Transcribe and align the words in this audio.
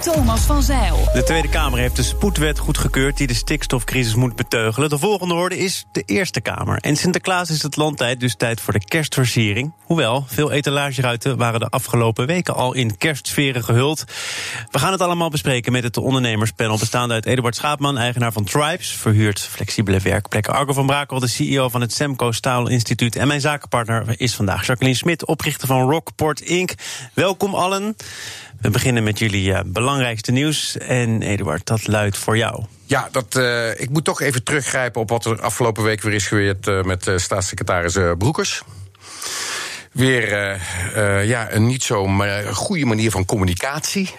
Thomas 0.00 0.40
van 0.40 0.62
Zeil. 0.62 1.08
De 1.12 1.22
Tweede 1.22 1.48
Kamer 1.48 1.78
heeft 1.78 1.96
de 1.96 2.02
spoedwet 2.02 2.58
goedgekeurd 2.58 3.16
die 3.16 3.26
de 3.26 3.34
stikstofcrisis 3.34 4.14
moet 4.14 4.36
beteugelen. 4.36 4.88
De 4.88 4.98
volgende 4.98 5.34
orde 5.34 5.58
is 5.58 5.86
de 5.92 6.02
Eerste 6.06 6.40
Kamer. 6.40 6.78
En 6.80 6.96
Sinterklaas 6.96 7.50
is 7.50 7.62
het 7.62 7.76
landtijd, 7.76 8.20
dus 8.20 8.36
tijd 8.36 8.60
voor 8.60 8.72
de 8.72 8.84
kerstversiering. 8.84 9.72
Hoewel, 9.84 10.24
veel 10.26 10.52
etalageruiten 10.52 11.36
waren 11.36 11.60
de 11.60 11.68
afgelopen 11.68 12.26
weken 12.26 12.54
al 12.54 12.74
in 12.74 12.96
kerstsferen 12.96 13.64
gehuld. 13.64 14.04
We 14.70 14.78
gaan 14.78 14.92
het 14.92 15.00
allemaal 15.00 15.30
bespreken 15.30 15.72
met 15.72 15.82
het 15.82 15.96
ondernemerspanel 15.96 16.78
bestaande 16.78 17.14
uit 17.14 17.26
Eduard 17.26 17.56
Schaapman, 17.56 17.98
eigenaar 17.98 18.32
van 18.32 18.44
Tribes, 18.44 18.90
verhuurt 18.90 19.40
flexibele 19.40 19.98
werkplekken. 19.98 20.52
Argo 20.52 20.72
van 20.72 20.86
Brakel, 20.86 21.18
de 21.18 21.28
CEO 21.28 21.68
van 21.68 21.80
het 21.80 21.92
Semco 21.92 22.32
Staal 22.32 22.68
Instituut. 22.68 23.16
En 23.16 23.26
mijn 23.26 23.40
zakenpartner 23.40 24.14
is 24.16 24.34
vandaag 24.34 24.66
Jacqueline 24.66 24.98
Smit, 24.98 25.26
oprichter 25.26 25.66
van 25.68 25.90
Rockport 25.90 26.40
Inc. 26.40 26.72
Welkom 27.14 27.54
allen. 27.54 27.96
We 28.60 28.70
beginnen 28.70 29.02
met 29.02 29.18
jullie 29.18 29.50
uh, 29.50 29.60
belangrijkste 29.66 30.32
nieuws. 30.32 30.76
En 30.78 31.22
Eduard, 31.22 31.66
dat 31.66 31.86
luidt 31.86 32.16
voor 32.16 32.36
jou. 32.36 32.64
Ja, 32.84 33.08
dat, 33.12 33.36
uh, 33.36 33.80
ik 33.80 33.90
moet 33.90 34.04
toch 34.04 34.20
even 34.20 34.44
teruggrijpen 34.44 35.00
op 35.00 35.08
wat 35.08 35.24
er 35.24 35.40
afgelopen 35.40 35.82
week 35.82 36.02
weer 36.02 36.14
is 36.14 36.26
geweerd 36.26 36.66
uh, 36.66 36.82
met 36.82 37.12
staatssecretaris 37.16 37.96
Broekers 38.18 38.62
weer 39.92 40.28
ja, 41.24 41.52
een 41.52 41.66
niet 41.66 41.82
zo 41.82 42.06
goede 42.52 42.84
manier 42.84 43.10
van 43.10 43.24
communicatie. 43.24 44.14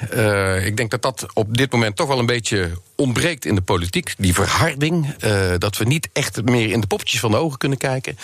Ik 0.64 0.78
denk 0.78 0.92
dat 0.92 1.02
dat 1.02 1.26
op 1.34 1.58
dit 1.58 1.72
moment 1.72 1.96
toch 1.96 2.08
wel 2.08 2.20
een 2.20 2.26
beetje 2.26 2.72
ontbreekt 3.00 3.46
in 3.46 3.56
de 3.56 3.62
politiek. 3.62 4.14
Die 4.18 4.34
verharding. 4.34 5.16
dat 5.58 5.78
we 5.78 5.86
niet 5.86 6.10
echt 6.14 6.44
meer 6.44 6.72
in 6.72 6.82
de 6.82 6.88
poppetjes 6.88 7.20
van 7.20 7.32
de 7.32 7.38
ogen 7.38 7.58
kunnen 7.58 7.78
kijken. 7.78 8.18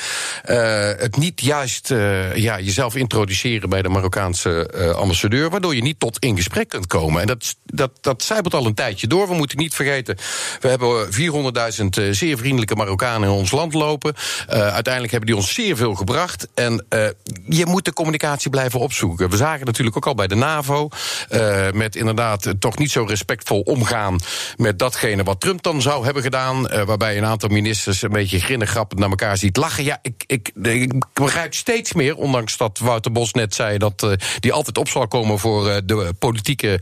het 0.98 1.18
niet 1.18 1.42
juist 1.42 1.90
ja, 2.36 2.60
jezelf 2.60 2.96
introduceren 2.96 3.70
bij 3.70 3.82
de 3.82 3.90
Marokkaanse 3.90 4.72
ambassadeur. 4.96 5.50
Waardoor 5.50 5.76
je 5.76 5.82
niet 5.82 6.00
tot 6.00 6.20
in 6.20 6.36
gesprek 6.36 6.70
kunt 6.70 6.88
komen. 6.88 7.22
En 7.22 7.28
dat, 7.28 7.56
dat, 7.66 7.92
dat 8.02 8.24
zijpelt 8.24 8.54
al 8.54 8.66
een 8.66 8.74
tijdje 8.74 9.08
door. 9.08 9.28
We 9.28 9.34
moeten 9.34 9.58
niet 9.58 9.74
vergeten. 9.74 10.18
We 10.60 10.68
hebben 10.68 11.08
400.000 11.98 12.10
zeer 12.12 12.38
vriendelijke 12.38 12.76
Marokkanen 12.76 13.30
in 13.30 13.36
ons 13.36 13.52
land 13.52 13.74
lopen. 13.74 14.14
uiteindelijk 14.48 15.12
hebben 15.12 15.30
die 15.30 15.36
ons 15.40 15.54
zeer 15.54 15.76
veel 15.76 15.96
gebracht. 15.96 16.48
En 16.54 16.86
je 17.48 17.66
moet 17.66 17.86
de 17.86 17.94
communicatie 17.94 18.50
blijven 18.50 18.80
opzoeken. 18.80 19.30
We 19.30 19.38
zagen 19.38 19.66
natuurlijk 19.66 19.98
ook 19.98 20.08
al 20.08 20.16
bij 20.16 20.28
de 20.28 20.36
NAVO. 20.36 20.90
Met 21.74 21.96
inderdaad 21.96 22.54
toch 22.60 22.78
niet 22.78 22.92
zo 22.92 23.04
respectvol 23.04 23.60
omgaan 23.60 24.20
met 24.66 24.80
datgene 24.80 25.24
wat 25.24 25.40
Trump 25.40 25.64
dan 25.64 25.82
zou 25.82 26.06
hebben 26.06 26.24
gedaan. 26.24 26.74
Uh, 26.74 26.82
waarbij 26.84 27.18
een 27.18 27.26
aantal 27.26 27.50
ministers 27.50 28.02
een 28.02 28.12
beetje 28.12 28.40
grinnig 28.40 28.70
grappend 28.70 29.00
naar 29.00 29.10
elkaar 29.10 29.38
ziet 29.38 29.58
lachen. 29.58 29.84
Ja, 29.84 30.00
ik, 30.02 30.24
ik, 30.28 30.52
ik 30.62 30.94
begrijp 31.14 31.54
steeds 31.54 31.94
meer, 31.94 32.16
ondanks 32.16 32.58
dat 32.58 32.80
Wouter 32.80 33.12
Bos 33.12 33.32
net 33.34 33.56
zei 33.56 33.78
dat 33.78 34.04
uh, 34.04 34.12
die 34.40 34.54
altijd 34.54 34.78
op 34.78 34.90
zal 34.90 35.08
komen 35.08 35.40
voor 35.40 35.82
de 35.86 36.14
politieke 36.20 36.80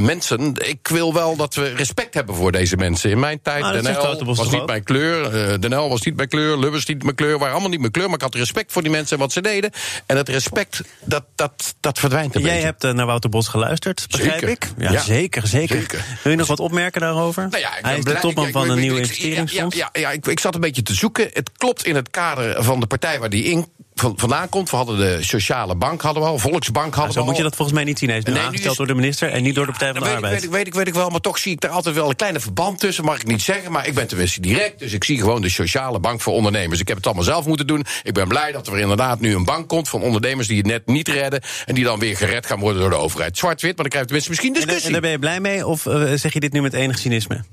mensen. 0.00 0.54
Ik 0.54 0.88
wil 0.88 1.14
wel 1.14 1.36
dat 1.36 1.54
we 1.54 1.74
respect 1.74 2.14
hebben 2.14 2.34
voor 2.34 2.52
deze 2.52 2.76
mensen. 2.76 3.10
In 3.10 3.20
mijn 3.20 3.42
tijd, 3.42 3.82
Den 3.82 3.94
L 3.94 4.24
was 4.24 4.50
niet 4.50 4.66
mijn 4.66 4.82
kleur. 4.82 5.30
Den 5.60 5.74
L 5.74 5.88
was 5.88 6.02
niet 6.02 6.16
mijn 6.16 6.28
kleur. 6.28 6.58
Lubbers 6.58 6.86
niet 6.86 7.02
mijn 7.02 7.14
kleur. 7.14 7.38
Waren 7.38 7.52
allemaal 7.52 7.70
niet 7.70 7.80
mijn 7.80 7.92
kleur. 7.92 8.06
Maar 8.06 8.14
ik 8.14 8.22
had 8.22 8.34
respect 8.34 8.72
voor 8.72 8.82
die 8.82 8.90
mensen 8.90 9.16
en 9.16 9.22
wat 9.22 9.32
ze 9.32 9.40
deden. 9.40 9.70
En 10.06 10.16
dat 10.16 10.28
respect, 10.28 10.82
dat, 11.04 11.24
dat, 11.34 11.74
dat 11.80 11.98
verdwijnt 11.98 12.34
een 12.34 12.40
Jij 12.40 12.50
beetje. 12.50 12.66
hebt 12.66 12.96
naar 12.96 13.06
Wouter 13.06 13.30
Bos 13.30 13.48
geluisterd, 13.48 14.06
begrijp 14.10 14.32
zeker. 14.32 14.48
ik? 14.48 14.72
Ja, 14.78 14.92
ja, 14.92 15.00
Zeker, 15.00 15.46
zeker, 15.46 15.76
zeker. 15.78 16.04
Wil 16.22 16.32
je 16.32 16.38
nog 16.38 16.46
wat 16.46 16.60
opmerken 16.60 17.00
daarover? 17.00 17.23
Nou 17.32 17.58
ja, 17.58 17.76
ik 17.76 17.84
Hij 17.84 17.96
is 17.96 18.02
blij, 18.02 18.14
de 18.14 18.20
topman 18.20 18.50
van 18.50 18.70
een 18.70 18.78
ik, 18.78 18.82
nieuw 18.84 18.92
ik, 18.94 18.98
investeringsfonds. 18.98 19.76
Ja, 19.76 19.88
ja, 19.92 20.00
ja, 20.00 20.10
ik, 20.10 20.26
ik 20.26 20.40
zat 20.40 20.54
een 20.54 20.60
beetje 20.60 20.82
te 20.82 20.94
zoeken. 20.94 21.30
Het 21.32 21.50
klopt 21.56 21.86
in 21.86 21.94
het 21.94 22.10
kader 22.10 22.64
van 22.64 22.80
de 22.80 22.86
partij 22.86 23.18
waar 23.18 23.30
die 23.30 23.44
in 23.44 23.66
vandaan 23.94 24.48
komt. 24.48 24.70
We 24.70 24.76
hadden 24.76 24.98
de 24.98 25.18
sociale 25.20 25.74
bank, 25.74 26.02
hadden 26.02 26.22
we 26.22 26.28
al, 26.28 26.38
Volksbank 26.38 26.94
hadden 26.94 27.12
zo 27.12 27.18
we 27.20 27.24
moet 27.26 27.36
je 27.36 27.42
al. 27.42 27.48
dat 27.48 27.56
volgens 27.56 27.76
mij 27.76 27.86
niet 27.86 27.98
zien. 27.98 28.08
Hij 28.08 28.18
is 28.18 28.24
nu 28.24 28.32
Nee, 28.32 28.40
nu 28.40 28.46
aangesteld 28.46 28.70
is- 28.72 28.76
door 28.78 28.86
de 28.86 28.94
minister 28.94 29.30
en 29.30 29.42
niet 29.42 29.54
door 29.54 29.64
de 29.66 29.70
Partij 29.70 29.92
van 29.92 29.98
de 30.00 30.04
weet, 30.06 30.10
ik, 30.10 30.16
Arbeid. 30.24 30.34
weet, 30.40 30.44
ik, 30.44 30.50
weet, 30.56 30.66
ik, 30.66 30.74
weet 30.74 30.86
ik 30.86 30.94
wel, 30.94 31.08
maar 31.10 31.20
toch 31.20 31.38
zie 31.38 31.52
ik 31.52 31.62
er 31.64 31.70
altijd 31.70 31.94
wel 31.94 32.08
een 32.08 32.16
kleine 32.16 32.40
verband 32.40 32.80
tussen. 32.80 33.04
Mag 33.04 33.16
ik 33.20 33.26
niet 33.26 33.42
zeggen, 33.42 33.72
maar 33.72 33.86
ik 33.86 33.94
ben 33.94 34.06
tenminste 34.06 34.40
direct. 34.40 34.78
Dus 34.78 34.92
ik 34.92 35.04
zie 35.04 35.18
gewoon 35.18 35.42
de 35.42 35.48
sociale 35.48 35.98
bank 36.00 36.20
voor 36.20 36.32
ondernemers. 36.32 36.80
Ik 36.80 36.88
heb 36.88 36.96
het 36.96 37.06
allemaal 37.06 37.24
zelf 37.24 37.46
moeten 37.46 37.66
doen. 37.66 37.84
Ik 38.02 38.14
ben 38.14 38.28
blij 38.28 38.52
dat 38.52 38.66
er 38.66 38.78
inderdaad 38.78 39.20
nu 39.20 39.34
een 39.34 39.44
bank 39.44 39.68
komt 39.68 39.88
van 39.88 40.02
ondernemers 40.02 40.48
die 40.48 40.56
het 40.56 40.66
net 40.66 40.86
niet 40.86 41.08
redden. 41.08 41.40
En 41.66 41.74
die 41.74 41.84
dan 41.84 41.98
weer 41.98 42.16
gered 42.16 42.46
gaan 42.46 42.60
worden 42.60 42.80
door 42.80 42.90
de 42.90 42.96
overheid. 42.96 43.38
Zwart-wit, 43.38 43.76
maar 43.76 43.88
dan 43.88 44.00
krijg 44.00 44.04
je 44.10 44.20
tenminste 44.20 44.30
misschien 44.30 44.54
En, 44.54 44.60
daar- 44.60 44.68
discussie. 44.74 44.94
en 44.96 45.00
daar 45.02 45.20
ben 45.20 45.30
je 45.30 45.40
blij 45.40 45.52
mee 45.52 45.66
of 45.66 45.86
eh, 45.86 46.12
zeg 46.18 46.32
je 46.32 46.40
dit 46.40 46.52
nu 46.52 46.62
met 46.62 46.72
enig 46.72 46.98
cynisme? 46.98 47.44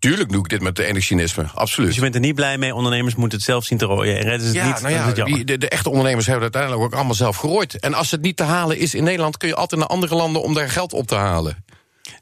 Tuurlijk 0.00 0.32
doe 0.32 0.40
ik 0.40 0.48
dit 0.48 0.60
met 0.60 0.78
enig 0.78 1.02
cynisme, 1.02 1.46
absoluut. 1.54 1.86
Dus 1.86 1.96
je 1.96 2.02
bent 2.02 2.14
er 2.14 2.20
niet 2.20 2.34
blij 2.34 2.58
mee, 2.58 2.74
ondernemers 2.74 3.14
moeten 3.14 3.38
het 3.38 3.46
zelf 3.46 3.64
zien 3.64 3.78
te 3.78 3.84
rooien. 3.84 4.18
En 4.18 4.22
redden 4.22 4.40
ze 4.40 4.46
het 4.46 4.54
Ja, 4.54 4.66
niet, 4.66 4.80
nou 4.80 4.94
ja, 4.94 5.06
het 5.06 5.26
die, 5.26 5.44
de, 5.44 5.58
de 5.58 5.68
echte 5.68 5.90
ondernemers 5.90 6.26
hebben 6.26 6.44
het 6.44 6.54
uiteindelijk 6.54 6.92
ook 6.92 6.98
allemaal 6.98 7.18
zelf 7.18 7.36
gerooid. 7.36 7.78
En 7.78 7.94
als 7.94 8.10
het 8.10 8.20
niet 8.20 8.36
te 8.36 8.42
halen 8.42 8.78
is 8.78 8.94
in 8.94 9.04
Nederland, 9.04 9.36
kun 9.36 9.48
je 9.48 9.54
altijd 9.54 9.80
naar 9.80 9.90
andere 9.90 10.14
landen 10.14 10.42
om 10.42 10.54
daar 10.54 10.70
geld 10.70 10.92
op 10.92 11.06
te 11.06 11.14
halen. 11.14 11.64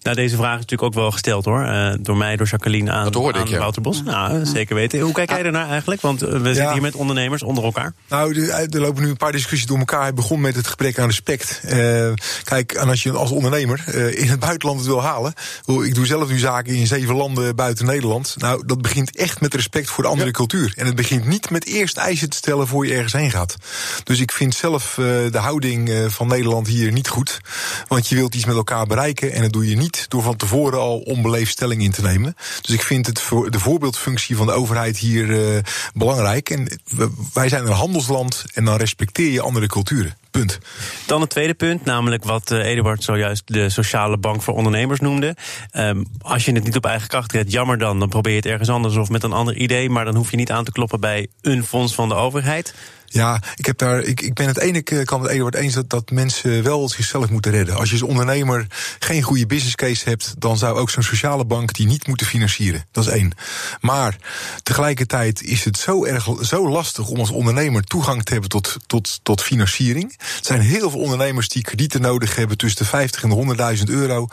Nou, 0.03 0.17
deze 0.17 0.37
vraag 0.37 0.53
is 0.55 0.61
natuurlijk 0.61 0.83
ook 0.83 0.95
wel 0.95 1.11
gesteld 1.11 1.45
hoor. 1.45 1.65
Eh, 1.65 1.95
door 2.01 2.17
mij, 2.17 2.37
door 2.37 2.47
Jacqueline 2.47 2.91
aan, 2.91 3.05
Dat 3.05 3.15
hoorde 3.15 3.39
aan 3.39 3.45
ik, 3.45 3.51
ja. 3.51 3.59
Wouter 3.59 3.83
Bos. 3.83 4.03
Nou, 4.03 4.47
zeker 4.47 4.75
weten. 4.75 5.01
Hoe 5.01 5.13
kijk 5.13 5.31
jij 5.31 5.43
ernaar 5.45 5.69
eigenlijk? 5.69 6.01
Want 6.01 6.23
eh, 6.23 6.29
we 6.41 6.55
zitten 6.55 6.73
hier 6.73 6.83
met 6.83 6.95
ondernemers 6.95 7.43
onder 7.43 7.65
elkaar. 7.65 7.93
Nou, 8.09 8.41
er 8.43 8.51
er 8.75 8.81
lopen 8.81 9.03
nu 9.03 9.09
een 9.09 9.17
paar 9.17 9.33
discussies 9.33 9.67
door 9.67 9.79
elkaar. 9.79 10.05
Het 10.07 10.15
begon 10.15 10.41
met 10.41 10.57
het 10.57 10.67
gebrek 10.67 10.99
aan 10.99 11.07
respect. 11.07 11.61
Eh, 11.65 12.09
kijk, 12.45 12.73
en 12.73 12.89
als 12.89 13.03
je 13.03 13.13
als 13.13 13.31
ondernemer 13.31 13.83
eh, 13.87 14.19
in 14.21 14.29
het 14.29 14.39
buitenland 14.41 14.79
het 14.79 14.89
wil 14.89 15.03
halen. 15.03 15.33
hoe- 15.65 15.87
Ik 15.87 15.95
doe 15.95 16.07
zelf 16.07 16.29
nu 16.29 16.39
zaken 16.39 16.75
in 16.75 16.87
zeven 16.87 17.15
landen 17.15 17.57
buiten 17.57 17.87
Nederland. 17.87 18.35
Nou, 18.39 18.63
dat 18.67 18.83
begint 18.83 19.17
echt 19.17 19.41
met 19.41 19.55
respect 19.55 19.91
voor 19.91 20.05
de 20.05 20.11
andere 20.11 20.31
cultuur. 20.31 20.73
En 20.77 20.87
het 20.87 20.95
begint 20.97 21.27
niet 21.27 21.51
met 21.51 21.67
eerst 21.67 21.97
eisen 21.97 22.31
te 22.31 22.37
stellen 22.37 22.67
voor 22.67 22.87
je 22.87 22.93
ergens 22.95 23.13
heen 23.13 23.31
gaat. 23.31 23.57
Dus 24.05 24.21
ik 24.21 24.33
vind 24.33 24.55
zelf 24.55 24.99
eh, 24.99 25.05
de 25.05 25.39
houding 25.39 25.89
eh, 25.89 26.05
van 26.09 26.27
Nederland 26.29 26.67
hier 26.67 26.93
niet 26.93 27.09
goed. 27.09 27.41
Want 27.89 28.09
je 28.09 28.15
wilt 28.15 28.35
iets 28.35 28.45
met 28.45 28.57
elkaar 28.57 28.87
bereiken. 28.87 29.33
En 29.33 29.43
dat 29.43 29.53
doe 29.53 29.69
je 29.71 29.77
niet 29.79 30.05
door 30.09 30.23
van 30.23 30.37
tevoren 30.37 30.79
al 30.79 30.99
onbeleefd 30.99 31.53
stelling 31.53 31.83
in 31.83 31.91
te 31.91 32.03
nemen. 32.03 32.37
Dus 32.61 32.75
ik 32.75 32.83
vind 32.83 33.07
het 33.07 33.21
voor 33.21 33.51
de 33.51 33.59
voorbeeldfunctie 33.59 34.37
van 34.37 34.47
de 34.47 34.53
overheid 34.53 34.99
hier 34.99 35.55
eh, 35.57 35.63
belangrijk. 35.95 36.51
En 36.51 36.81
wij 37.33 37.49
zijn 37.49 37.67
een 37.67 37.73
handelsland 37.73 38.45
en 38.55 38.65
dan 38.65 38.77
respecteer 38.77 39.31
je 39.31 39.41
andere 39.41 39.67
culturen. 39.67 40.17
Punt. 40.39 40.59
Dan 41.07 41.21
het 41.21 41.31
tweede 41.31 41.55
punt, 41.55 41.85
namelijk 41.85 42.25
wat 42.25 42.51
eh, 42.51 42.65
Eduard 42.65 43.03
zojuist 43.03 43.43
de 43.47 43.71
sociale 43.71 44.19
bank 44.19 44.43
voor 44.43 44.55
ondernemers 44.55 45.01
noemde. 45.01 45.37
Ehm, 45.71 46.05
als 46.21 46.45
je 46.45 46.53
het 46.53 46.65
niet 46.65 46.77
op 46.77 46.87
eigen 46.87 47.09
kracht 47.09 47.33
redt, 47.33 47.53
jammer 47.53 47.79
dan. 47.79 47.99
Dan 47.99 48.09
probeer 48.09 48.33
je 48.33 48.39
het 48.39 48.47
ergens 48.47 48.69
anders 48.69 48.97
of 48.97 49.09
met 49.09 49.23
een 49.23 49.33
ander 49.33 49.57
idee. 49.57 49.91
Maar 49.91 50.05
dan 50.05 50.15
hoef 50.15 50.31
je 50.31 50.37
niet 50.37 50.51
aan 50.51 50.65
te 50.65 50.73
kloppen 50.73 51.01
bij 51.01 51.27
een 51.41 51.65
fonds 51.65 51.95
van 51.95 52.09
de 52.09 52.15
overheid. 52.15 52.75
Ja, 53.11 53.43
ik, 53.57 53.67
heb 53.67 53.79
daar, 53.79 54.03
ik, 54.03 54.21
ik 54.21 54.35
ben 54.35 54.47
het 54.47 54.59
ene 54.59 54.83
kant 54.83 55.23
met 55.23 55.31
Eduard 55.31 55.55
eens 55.55 55.75
dat, 55.75 55.91
dat 55.91 56.11
mensen 56.11 56.63
wel 56.63 56.89
zichzelf 56.89 57.31
moeten 57.31 57.51
redden. 57.51 57.77
Als 57.77 57.89
je 57.89 57.95
als 57.95 58.09
ondernemer 58.09 58.67
geen 58.99 59.23
goede 59.23 59.47
business 59.47 59.75
case 59.75 60.09
hebt, 60.09 60.35
dan 60.39 60.59
zou 60.59 60.79
ook 60.79 60.91
zo'n 60.91 61.03
sociale 61.03 61.45
bank 61.45 61.73
die 61.73 61.87
niet 61.87 62.07
moeten 62.07 62.27
financieren. 62.27 62.85
Dat 62.93 63.07
is 63.07 63.13
één. 63.13 63.33
Maar 63.81 64.17
tegelijkertijd 64.63 65.43
is 65.43 65.65
het 65.65 65.79
zo, 65.79 66.05
erg, 66.05 66.29
zo 66.41 66.69
lastig 66.69 67.09
om 67.09 67.19
als 67.19 67.31
ondernemer 67.31 67.85
toegang 67.85 68.25
te 68.25 68.33
hebben 68.33 68.51
tot, 68.51 68.77
tot, 68.87 69.21
tot 69.23 69.43
financiering. 69.43 70.19
Er 70.39 70.45
zijn 70.45 70.61
heel 70.61 70.91
veel 70.91 71.01
ondernemers 71.01 71.49
die 71.49 71.63
kredieten 71.63 72.01
nodig 72.01 72.37
hebben 72.37 72.57
tussen 72.57 72.83
de 72.83 72.89
50 72.91 73.23
en 73.23 73.29
de 73.29 73.77
100.000 73.79 73.83
euro. 73.85 74.27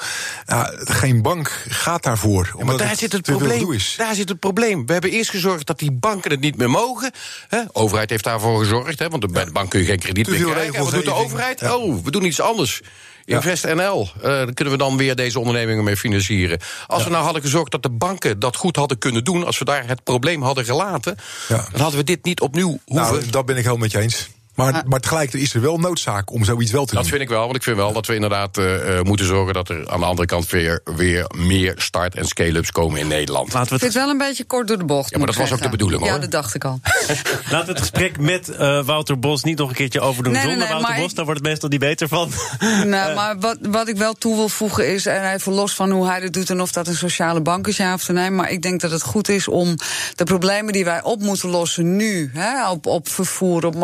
Ja, 0.45 0.72
geen 0.78 1.22
bank 1.22 1.63
gaat 1.69 2.03
daarvoor. 2.03 2.53
Maar 2.63 2.78
daar 2.78 2.95
zit 2.95 3.11
het 3.11 3.22
probleem. 3.22 3.72
is. 3.72 3.94
Daar 3.97 4.16
zit 4.16 4.29
het 4.29 4.39
probleem. 4.39 4.85
We 4.85 4.94
hebben 4.94 5.11
eerst 5.11 5.29
gezorgd 5.29 5.67
dat 5.67 5.79
die 5.79 5.91
banken 5.91 6.31
het 6.31 6.39
niet 6.39 6.57
meer 6.57 6.69
mogen. 6.69 7.11
De 7.50 7.67
overheid 7.72 8.09
heeft 8.09 8.23
daarvoor 8.23 8.59
gezorgd, 8.59 9.00
hè? 9.00 9.09
want 9.09 9.31
bij 9.31 9.45
de 9.45 9.51
bank 9.51 9.69
kun 9.69 9.79
je 9.79 9.85
geen 9.85 10.00
krediet 10.00 10.28
meer 10.28 10.46
krijgen. 10.46 10.73
En 10.73 10.84
wat 10.84 10.93
doet 10.93 11.05
de 11.05 11.14
overheid? 11.14 11.59
Ja. 11.59 11.75
Oh, 11.75 12.03
we 12.03 12.11
doen 12.11 12.23
iets 12.25 12.41
anders. 12.41 12.81
Invest 13.25 13.73
NL, 13.73 14.09
eh 14.16 14.22
daar 14.22 14.53
kunnen 14.53 14.73
we 14.73 14.79
dan 14.79 14.97
weer 14.97 15.16
deze 15.16 15.40
ondernemingen 15.40 15.84
mee 15.84 15.97
financieren. 15.97 16.59
Als 16.87 17.03
we 17.03 17.09
nou 17.09 17.23
hadden 17.23 17.41
gezorgd 17.41 17.72
dat 17.72 17.84
de 17.84 17.90
banken 17.90 18.40
dat 18.40 18.55
goed 18.55 18.75
hadden 18.75 18.97
kunnen 18.97 19.23
doen, 19.23 19.46
als 19.46 19.58
we 19.59 19.66
daar 19.66 19.87
het 19.87 20.03
probleem 20.03 20.41
hadden 20.41 20.66
gelaten, 20.66 21.16
Ja. 21.47 21.67
dan 21.72 21.81
hadden 21.81 21.99
we 21.99 22.05
dit 22.05 22.23
niet 22.23 22.41
opnieuw 22.41 22.79
hoeven. 22.85 23.14
Nou, 23.14 23.29
dat 23.29 23.46
ben 23.46 23.55
ik 23.55 23.64
helemaal 23.64 23.84
met 23.84 23.91
je 23.91 23.99
eens. 23.99 24.29
Maar, 24.55 24.84
maar 24.87 24.99
tegelijkertijd 24.99 25.43
is 25.43 25.53
er 25.53 25.61
wel 25.61 25.78
noodzaak 25.78 26.31
om 26.31 26.43
zoiets 26.46 26.72
wel 26.72 26.85
te 26.85 26.93
Dat 26.93 27.02
doen. 27.02 27.11
vind 27.11 27.23
ik 27.23 27.29
wel, 27.29 27.43
want 27.43 27.55
ik 27.55 27.63
vind 27.63 27.78
wel 27.78 27.93
dat 27.93 28.05
we 28.05 28.13
inderdaad 28.16 28.57
eh, 28.57 28.97
eh, 28.97 29.03
moeten 29.03 29.25
zorgen 29.25 29.53
dat 29.53 29.69
er 29.69 29.90
aan 29.90 29.99
de 29.99 30.05
andere 30.05 30.28
kant 30.28 30.49
weer, 30.49 30.81
weer 30.96 31.25
meer 31.35 31.73
start- 31.78 32.16
en 32.16 32.25
scale-ups 32.25 32.72
komen 32.72 32.99
in 32.99 33.07
Nederland. 33.07 33.53
Laten 33.53 33.67
we 33.69 33.75
het, 33.75 33.84
het 33.84 33.93
wel 33.93 34.09
een 34.09 34.17
beetje 34.17 34.43
kort 34.43 34.67
door 34.67 34.78
de 34.78 34.84
bocht. 34.85 35.09
Ja, 35.09 35.17
maar 35.17 35.28
dat 35.28 35.35
was 35.35 35.52
ook 35.52 35.61
de 35.61 35.69
bedoeling, 35.69 36.03
Ja, 36.05 36.09
hoor. 36.11 36.19
dat 36.19 36.31
dacht 36.31 36.55
ik 36.55 36.63
al. 36.66 36.79
laten 37.52 37.66
we 37.66 37.72
het 37.72 37.79
gesprek 37.79 38.19
met 38.19 38.49
eh, 38.49 38.84
Wouter 38.85 39.19
Bos 39.19 39.43
niet 39.43 39.57
nog 39.57 39.69
een 39.69 39.75
keertje 39.75 40.02
overdoen 40.02 40.34
Nee, 40.34 40.41
zonder 40.41 40.59
nee, 40.59 40.67
Wouter 40.67 40.96
Bos. 40.96 41.09
ik- 41.09 41.16
Daar 41.16 41.25
wordt 41.25 41.40
het 41.40 41.49
meestal 41.49 41.69
niet 41.69 41.79
beter 41.79 42.08
van. 42.08 42.31
nou, 42.85 43.16
maar 43.16 43.40
wat, 43.40 43.58
wat 43.61 43.87
ik 43.87 43.97
wel 43.97 44.13
toe 44.13 44.35
wil 44.35 44.49
voegen 44.49 44.93
is, 44.93 45.05
en 45.05 45.34
even 45.34 45.51
los 45.53 45.73
van 45.75 45.91
hoe 45.91 46.08
hij 46.08 46.19
dat 46.19 46.34
doet 46.34 46.49
en 46.49 46.61
of 46.61 46.72
dat 46.72 46.87
een 46.87 46.96
sociale 46.96 47.41
bank 47.41 47.67
is, 47.67 47.78
ja 47.78 47.93
of 47.93 48.08
nee, 48.09 48.29
maar 48.31 48.51
ik 48.51 48.61
denk 48.61 48.81
dat 48.81 48.91
het 48.91 49.01
goed 49.03 49.29
is 49.29 49.47
om 49.47 49.75
de 50.16 50.23
problemen 50.23 50.73
die 50.73 50.85
wij 50.85 51.03
op 51.03 51.22
moeten 51.22 51.49
lossen 51.49 51.96
nu, 51.96 52.29
hè, 52.34 52.69
op, 52.69 52.85
op 52.85 53.09
vervoer, 53.09 53.66
op 53.66 53.75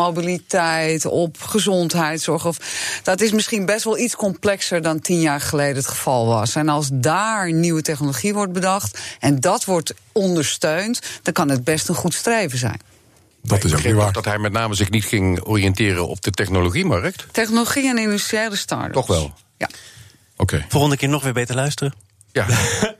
op 1.05 1.41
gezondheidszorg. 1.41 2.45
Of, 2.45 2.57
dat 3.03 3.21
is 3.21 3.31
misschien 3.31 3.65
best 3.65 3.83
wel 3.83 3.97
iets 3.97 4.15
complexer 4.15 4.81
dan 4.81 4.99
tien 4.99 5.19
jaar 5.19 5.41
geleden 5.41 5.75
het 5.75 5.87
geval 5.87 6.25
was. 6.25 6.55
En 6.55 6.69
als 6.69 6.89
daar 6.93 7.53
nieuwe 7.53 7.81
technologie 7.81 8.33
wordt 8.33 8.53
bedacht 8.53 8.99
en 9.19 9.39
dat 9.39 9.65
wordt 9.65 9.93
ondersteund, 10.11 11.01
dan 11.21 11.33
kan 11.33 11.49
het 11.49 11.63
best 11.63 11.89
een 11.89 11.95
goed 11.95 12.13
streven 12.13 12.57
zijn. 12.57 12.79
Dat 13.43 13.63
is 13.63 13.73
ook 13.73 13.83
niet 13.83 13.93
waar. 13.93 14.11
Dat 14.11 14.25
hij 14.25 14.37
met 14.37 14.51
name 14.51 14.73
zich 14.73 14.89
niet 14.89 15.05
ging 15.05 15.43
oriënteren 15.43 16.07
op 16.07 16.21
de 16.21 16.31
technologiemarkt. 16.31 17.25
Technologie 17.31 17.89
en 17.89 17.97
industriële 17.97 18.55
start 18.55 18.93
Toch 18.93 19.07
wel? 19.07 19.33
Ja. 19.57 19.69
Oké. 20.37 20.65
Volgende 20.69 20.97
keer 20.97 21.09
nog 21.09 21.23
weer 21.23 21.33
beter 21.33 21.55
luisteren. 21.55 21.93
Ja. 22.31 22.45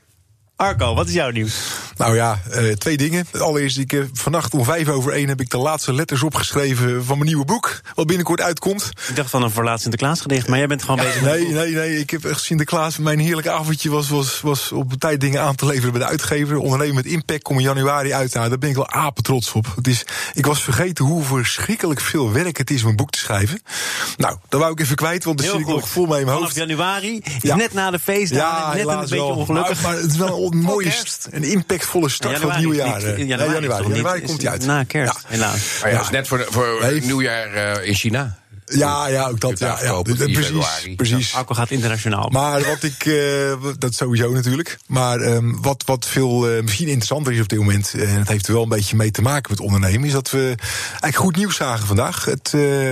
Arco, 0.55 0.95
wat 0.95 1.07
is 1.07 1.13
jouw 1.13 1.29
nieuws? 1.29 1.55
Nou 1.97 2.15
ja, 2.15 2.39
eh, 2.51 2.71
twee 2.71 2.97
dingen. 2.97 3.27
Allereerst, 3.39 3.77
ik, 3.77 3.93
eh, 3.93 4.01
vannacht 4.13 4.53
om 4.53 4.63
vijf 4.63 4.87
over 4.87 5.13
één 5.13 5.27
heb 5.27 5.41
ik 5.41 5.49
de 5.49 5.57
laatste 5.57 5.93
letters 5.93 6.23
opgeschreven 6.23 7.05
van 7.05 7.17
mijn 7.17 7.29
nieuwe 7.29 7.45
boek. 7.45 7.81
Wat 7.95 8.07
binnenkort 8.07 8.41
uitkomt. 8.41 8.89
Ik 9.09 9.15
dacht 9.15 9.29
van 9.29 9.43
een 9.43 9.51
verlaat 9.51 9.81
Sinterklaas 9.81 10.21
gedicht, 10.21 10.47
maar 10.47 10.57
jij 10.57 10.67
bent 10.67 10.81
gewoon 10.81 10.97
bezig 10.97 11.21
met... 11.21 11.31
Nee, 11.33 11.47
nee, 11.47 11.73
nee. 11.73 11.99
Ik 11.99 12.09
heb 12.09 12.25
echt 12.25 12.41
Sinterklaas. 12.41 12.97
Mijn 12.97 13.19
heerlijke 13.19 13.51
avondje 13.51 13.89
was, 13.89 14.09
was, 14.09 14.41
was 14.41 14.71
op 14.71 14.93
tijd 14.93 15.21
dingen 15.21 15.41
aan 15.41 15.55
te 15.55 15.65
leveren 15.65 15.91
bij 15.91 15.99
de 16.01 16.07
uitgever. 16.07 16.57
Ondernemen 16.57 16.95
met 16.95 17.05
Impact 17.05 17.41
kom 17.43 17.57
in 17.57 17.63
januari 17.63 18.13
uit. 18.13 18.33
Nou, 18.33 18.49
daar 18.49 18.57
ben 18.57 18.69
ik 18.69 18.75
wel 18.75 18.89
apen 18.89 19.23
trots 19.23 19.51
op. 19.51 19.65
Het 19.75 19.87
is, 19.87 20.05
ik 20.33 20.45
was 20.45 20.63
vergeten 20.63 21.05
hoe 21.05 21.23
verschrikkelijk 21.23 21.99
veel 22.01 22.31
werk 22.31 22.57
het 22.57 22.69
is 22.71 22.83
om 22.83 22.89
een 22.89 22.95
boek 22.95 23.09
te 23.11 23.19
schrijven. 23.19 23.61
Nou, 24.17 24.37
dat 24.49 24.59
wou 24.59 24.71
ik 24.71 24.79
even 24.79 24.95
kwijt, 24.95 25.23
want 25.23 25.37
daar 25.37 25.47
Heel 25.47 25.57
zit 25.57 25.67
ik 25.67 25.73
nog 25.73 25.89
vol 25.89 26.05
mee 26.05 26.19
in 26.19 26.25
mijn 26.25 26.37
Vanaf 26.37 26.53
hoofd. 26.53 26.67
januari, 26.69 27.19
is 27.23 27.33
Ja. 27.41 27.55
net 27.55 27.73
na 27.73 27.91
de 27.91 27.99
feestdagen, 27.99 28.77
net 28.77 28.87
een 28.87 28.99
beetje 28.99 29.15
wel. 29.15 29.27
ongelukkig. 29.29 29.81
Maar, 29.81 29.91
maar 29.91 30.01
het 30.01 30.11
is 30.11 30.17
wel 30.17 30.51
een 30.51 30.57
mooie, 30.61 30.93
een 31.31 31.43
impactvolle 31.95 32.09
start 32.09 32.37
van 32.39 32.49
het 32.49 32.59
nieuwe 32.59 32.75
is 32.75 32.81
jaar. 32.81 32.95
niet- 33.17 33.19
eh. 33.19 33.27
januari, 33.27 34.21
komt 34.21 34.41
hij 34.41 34.51
uit. 34.51 34.65
Na 34.65 34.83
kerst, 34.83 35.13
Ja. 35.13 35.19
helaas. 35.27 35.79
Maar 35.81 35.91
ja, 35.91 36.01
is 36.01 36.09
net 36.09 36.27
voor, 36.27 36.45
voor 36.49 36.77
Nee. 36.81 37.01
nieuwjaar 37.01 37.53
eh, 37.53 37.87
in 37.87 37.93
China. 37.95 38.39
Ja, 38.65 39.07
ja, 39.07 39.27
ook 39.27 39.39
dat. 39.39 39.59
Ja, 39.59 39.67
ja, 39.67 39.73
afkopen, 39.73 40.17
4 40.17 40.31
precies, 40.31 40.95
precies. 40.95 41.33
Arco 41.35 41.53
gaat 41.53 41.71
internationaal. 41.71 42.29
Maar 42.29 42.61
wat 42.63 42.83
ik, 42.83 43.05
eh, 43.05 43.53
dat 43.77 43.93
sowieso 43.93 44.31
natuurlijk. 44.31 44.77
Maar 44.87 45.19
ehm, 45.19 45.51
wat, 45.61 45.83
wat 45.85 46.05
veel 46.05 46.61
misschien 46.61 46.87
interessanter 46.87 47.33
is 47.33 47.39
op 47.41 47.47
dit 47.49 47.59
moment, 47.59 47.93
en 47.93 48.19
het 48.19 48.27
heeft 48.27 48.47
er 48.47 48.53
wel 48.53 48.63
een 48.63 48.69
beetje 48.69 48.95
mee 48.95 49.11
te 49.11 49.21
maken 49.21 49.51
met 49.51 49.59
ondernemen, 49.59 50.07
is 50.07 50.13
dat 50.13 50.29
we 50.29 50.55
eigenlijk 50.89 51.15
goed 51.15 51.35
nieuws 51.35 51.55
zagen 51.55 51.87
vandaag. 51.87 52.25
Het, 52.25 52.45
eh, 52.45 52.51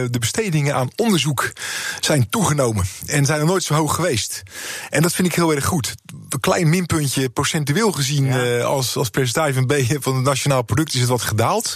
de 0.10 0.18
bestedingen 0.20 0.76
aan 0.76 0.90
onderzoek 0.96 1.52
zijn 2.00 2.30
toegenomen 2.30 2.86
en 3.06 3.26
zijn 3.26 3.40
er 3.40 3.46
nooit 3.46 3.64
zo 3.64 3.74
hoog 3.74 3.96
geweest. 3.96 4.44
En 4.90 5.02
dat 5.02 5.14
vind 5.14 5.28
ik 5.28 5.36
heel 5.36 5.56
erg 5.56 5.66
goed. 5.66 5.96
Klein 6.40 6.70
minpuntje, 6.70 7.30
procentueel 7.30 7.92
gezien, 7.92 8.28
eh, 8.28 8.66
als, 8.66 8.96
als 8.96 9.10
percentage 9.10 9.54
van, 9.54 9.66
B, 9.66 9.74
van 10.00 10.16
het 10.16 10.24
nationaal 10.24 10.62
product 10.62 10.94
is 10.94 11.00
het 11.00 11.10
wat 11.10 11.22
gedaald. 11.22 11.76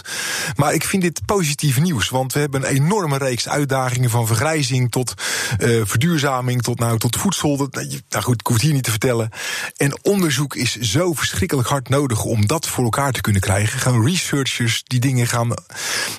Maar 0.56 0.74
ik 0.74 0.84
vind 0.84 1.02
dit 1.02 1.20
positief 1.26 1.80
nieuws, 1.80 2.08
want 2.08 2.32
we 2.32 2.40
hebben 2.40 2.60
een 2.60 2.74
enorme 2.74 3.18
reeks 3.18 3.48
uitdagingen 3.48 4.10
van 4.10 4.26
vergrijzing 4.26 4.90
tot 4.90 5.14
eh, 5.58 5.80
verduurzaming, 5.84 6.62
tot, 6.62 6.78
nou, 6.78 6.98
tot 6.98 7.16
voedsel. 7.16 7.56
Dat, 7.56 7.74
nou, 7.74 8.00
nou 8.08 8.24
goed, 8.24 8.40
ik 8.40 8.46
hoef 8.46 8.56
het 8.56 8.64
hier 8.64 8.74
niet 8.74 8.84
te 8.84 8.90
vertellen. 8.90 9.30
En 9.76 9.98
onderzoek 10.02 10.54
is 10.54 10.76
zo 10.76 11.12
verschrikkelijk 11.12 11.68
hard 11.68 11.88
nodig 11.88 12.24
om 12.24 12.46
dat 12.46 12.68
voor 12.68 12.84
elkaar 12.84 13.12
te 13.12 13.20
kunnen 13.20 13.40
krijgen. 13.40 13.78
Gewoon 13.78 14.06
researchers 14.06 14.82
die 14.84 15.00
dingen 15.00 15.26
gaan, 15.26 15.54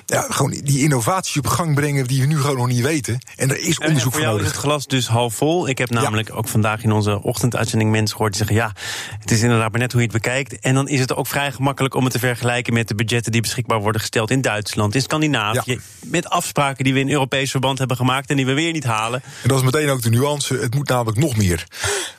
ja, 0.06 0.26
gewoon 0.28 0.50
die 0.50 0.82
innovaties 0.82 1.38
op 1.38 1.46
gang 1.46 1.74
brengen 1.74 2.06
die 2.06 2.20
we 2.20 2.26
nu 2.26 2.40
gewoon 2.40 2.56
nog 2.56 2.66
niet 2.66 2.82
weten. 2.82 3.18
En 3.36 3.50
er 3.50 3.58
is 3.58 3.78
En 3.78 3.86
onderzoek 3.86 4.12
voor 4.12 4.12
voor 4.12 4.20
jou 4.20 4.34
is 4.34 4.42
nodig. 4.42 4.56
het 4.56 4.64
glas 4.64 4.86
dus 4.86 5.08
half 5.08 5.34
vol. 5.34 5.68
Ik 5.68 5.78
heb 5.78 5.90
namelijk 5.90 6.36
ook 6.36 6.48
vandaag 6.48 6.82
in 6.82 6.92
onze 6.92 7.22
ochtenduitzending 7.22 7.90
mensen 7.90 8.16
gehoord 8.16 8.25
die 8.28 8.46
zeggen: 8.46 8.56
ja, 8.56 8.72
het 9.18 9.30
is 9.30 9.42
inderdaad 9.42 9.70
maar 9.70 9.80
net 9.80 9.92
hoe 9.92 10.00
je 10.00 10.06
het 10.06 10.22
bekijkt. 10.22 10.58
En 10.58 10.74
dan 10.74 10.88
is 10.88 11.00
het 11.00 11.14
ook 11.14 11.26
vrij 11.26 11.52
gemakkelijk 11.52 11.94
om 11.94 12.04
het 12.04 12.12
te 12.12 12.18
vergelijken 12.18 12.72
met 12.72 12.88
de 12.88 12.94
budgetten 12.94 13.32
die 13.32 13.40
beschikbaar 13.40 13.80
worden 13.80 14.00
gesteld 14.00 14.30
in 14.30 14.40
Duitsland, 14.40 14.94
in 14.94 15.02
Scandinavië. 15.02 15.80
Met 16.00 16.28
afspraken 16.28 16.84
die 16.84 16.94
we 16.94 17.00
in 17.00 17.10
Europees 17.10 17.50
verband 17.50 17.78
hebben 17.78 17.96
gemaakt 17.96 18.30
en 18.30 18.36
die 18.36 18.46
we 18.46 18.52
weer 18.52 18.72
niet 18.72 18.84
halen. 18.84 19.22
En 19.42 19.48
dat 19.48 19.58
is 19.58 19.64
meteen 19.64 19.88
ook 19.88 20.02
de 20.02 20.10
nuance. 20.10 20.54
Het 20.54 20.74
moet 20.74 20.88
namelijk 20.88 21.18
nog 21.18 21.36
meer. 21.36 21.66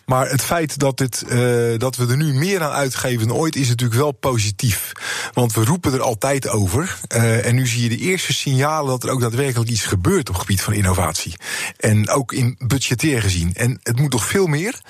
Maar 0.07 0.29
het 0.29 0.41
feit 0.41 0.79
dat, 0.79 0.99
het, 0.99 1.21
eh, 1.21 1.77
dat 1.77 1.95
we 1.95 2.07
er 2.07 2.17
nu 2.17 2.33
meer 2.33 2.63
aan 2.63 2.71
uitgeven 2.71 3.27
dan 3.27 3.37
ooit 3.37 3.55
is 3.55 3.67
natuurlijk 3.67 3.99
wel 3.99 4.11
positief. 4.11 4.91
Want 5.33 5.53
we 5.53 5.65
roepen 5.65 5.93
er 5.93 6.01
altijd 6.01 6.47
over. 6.47 6.99
Eh, 7.07 7.45
en 7.45 7.55
nu 7.55 7.67
zie 7.67 7.81
je 7.81 7.89
de 7.89 7.97
eerste 7.97 8.33
signalen 8.33 8.89
dat 8.89 9.03
er 9.03 9.09
ook 9.09 9.21
daadwerkelijk 9.21 9.69
iets 9.69 9.85
gebeurt 9.85 10.29
op 10.29 10.33
het 10.35 10.43
gebied 10.43 10.61
van 10.61 10.73
innovatie. 10.73 11.33
En 11.77 12.09
ook 12.09 12.31
in 12.31 12.55
budgetair 12.59 13.21
gezien. 13.21 13.53
En 13.53 13.79
het 13.83 13.99
moet 13.99 14.11
nog 14.11 14.25
veel 14.25 14.47
meer. 14.47 14.81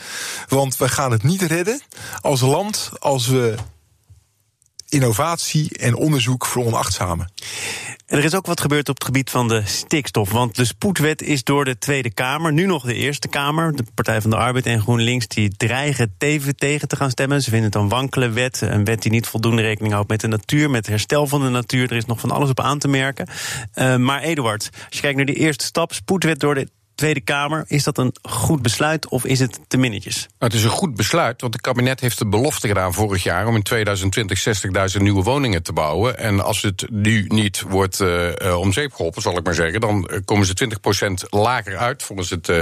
Want 0.48 0.78
we 0.78 0.90
gaan 0.90 1.12
het 1.12 1.24
niet 1.24 1.42
redden 1.42 1.82
als 2.22 2.42
land 2.42 2.92
als 3.00 3.28
we 3.28 3.56
innovatie 4.90 5.78
en 5.78 5.96
onderzoek 5.96 6.46
veronachtzamen. 6.46 7.32
En 8.08 8.18
er 8.18 8.24
is 8.24 8.36
ook 8.36 8.46
wat 8.46 8.62
gebeurd 8.62 8.90
op 8.90 8.96
het 8.96 9.06
gebied 9.06 9.30
van 9.30 9.48
de 9.48 9.62
stikstof. 9.66 10.32
Want 10.32 10.56
de 10.56 10.66
spoedwet 10.66 11.22
is 11.22 11.44
door 11.44 11.66
de 11.66 11.78
Tweede 11.78 12.14
Kamer, 12.14 12.54
nu 12.54 12.66
nog 12.66 12.84
de 12.84 12.94
Eerste 12.94 13.28
Kamer, 13.28 13.76
de 13.76 13.84
Partij 13.94 14.22
van 14.22 14.30
de 14.30 14.36
Arbeid 14.36 14.66
en 14.66 14.82
GroenLinks, 14.82 15.28
die 15.28 15.50
dreigen 15.58 16.16
tegen 16.18 16.88
te 16.88 16.96
gaan 16.96 17.10
stemmen. 17.10 17.42
Ze 17.42 17.50
vinden 17.50 17.70
het 17.72 17.82
een 17.82 17.90
wankele 17.90 18.30
wet. 18.30 18.62
Een 18.62 18.84
wet 18.84 19.02
die 19.02 19.12
niet 19.12 19.28
voldoende 19.28 19.62
rekening 19.62 19.94
houdt 19.94 20.10
met 20.10 20.22
de 20.22 20.28
natuur, 20.28 20.70
met 20.70 20.78
het 20.78 20.88
herstel 20.88 21.28
van 21.28 21.42
de 21.42 21.50
natuur. 21.50 21.92
Er 21.92 21.98
is 21.98 22.06
nog 22.06 22.20
van 22.20 22.32
alles 22.32 22.50
op 22.50 22.60
aan 22.60 22.80
te 22.80 22.88
merken. 22.88 23.28
Uh, 23.76 23.96
maar 23.96 24.22
Eduard, 24.22 24.70
als 24.72 24.96
je 24.96 25.02
kijkt 25.02 25.18
naar 25.18 25.26
de 25.26 25.34
eerste 25.34 25.66
stap, 25.66 25.94
spoedwet 25.94 26.40
door 26.40 26.56
de 26.56 26.68
Tweede 26.98 27.22
Kamer. 27.22 27.66
Is 27.68 27.84
dat 27.84 27.98
een 27.98 28.16
goed 28.22 28.62
besluit 28.62 29.08
of 29.08 29.26
is 29.26 29.40
het 29.40 29.60
te 29.68 29.78
minnetjes? 29.78 30.28
Het 30.40 30.54
is 30.54 30.64
een 30.64 30.70
goed 30.70 30.96
besluit, 30.96 31.42
want 31.42 31.54
het 31.54 31.62
kabinet 31.62 32.00
heeft 32.00 32.18
de 32.18 32.28
belofte 32.28 32.68
gedaan 32.68 32.94
vorig 32.94 33.24
jaar 33.24 33.48
om 33.48 33.56
in 33.56 33.64
2020 33.64 34.44
60.000 34.96 35.02
nieuwe 35.02 35.24
woningen 35.24 35.64
te 35.64 35.74
bouwen. 35.74 36.18
En 36.18 36.44
als 36.44 36.62
het 36.62 36.86
nu 36.90 37.26
niet 37.28 37.62
wordt 37.62 38.00
uh, 38.00 38.60
om 38.60 38.74
zeep 38.74 38.94
geholpen, 38.94 39.22
zal 39.22 39.38
ik 39.38 39.44
maar 39.44 39.54
zeggen, 39.54 39.82
dan 39.82 40.10
komen 40.26 40.46
ze 40.46 40.70
20% 41.26 41.30
lager 41.30 41.78
uit 41.78 42.04
volgens 42.04 42.30
het 42.30 42.48
uh, 42.48 42.60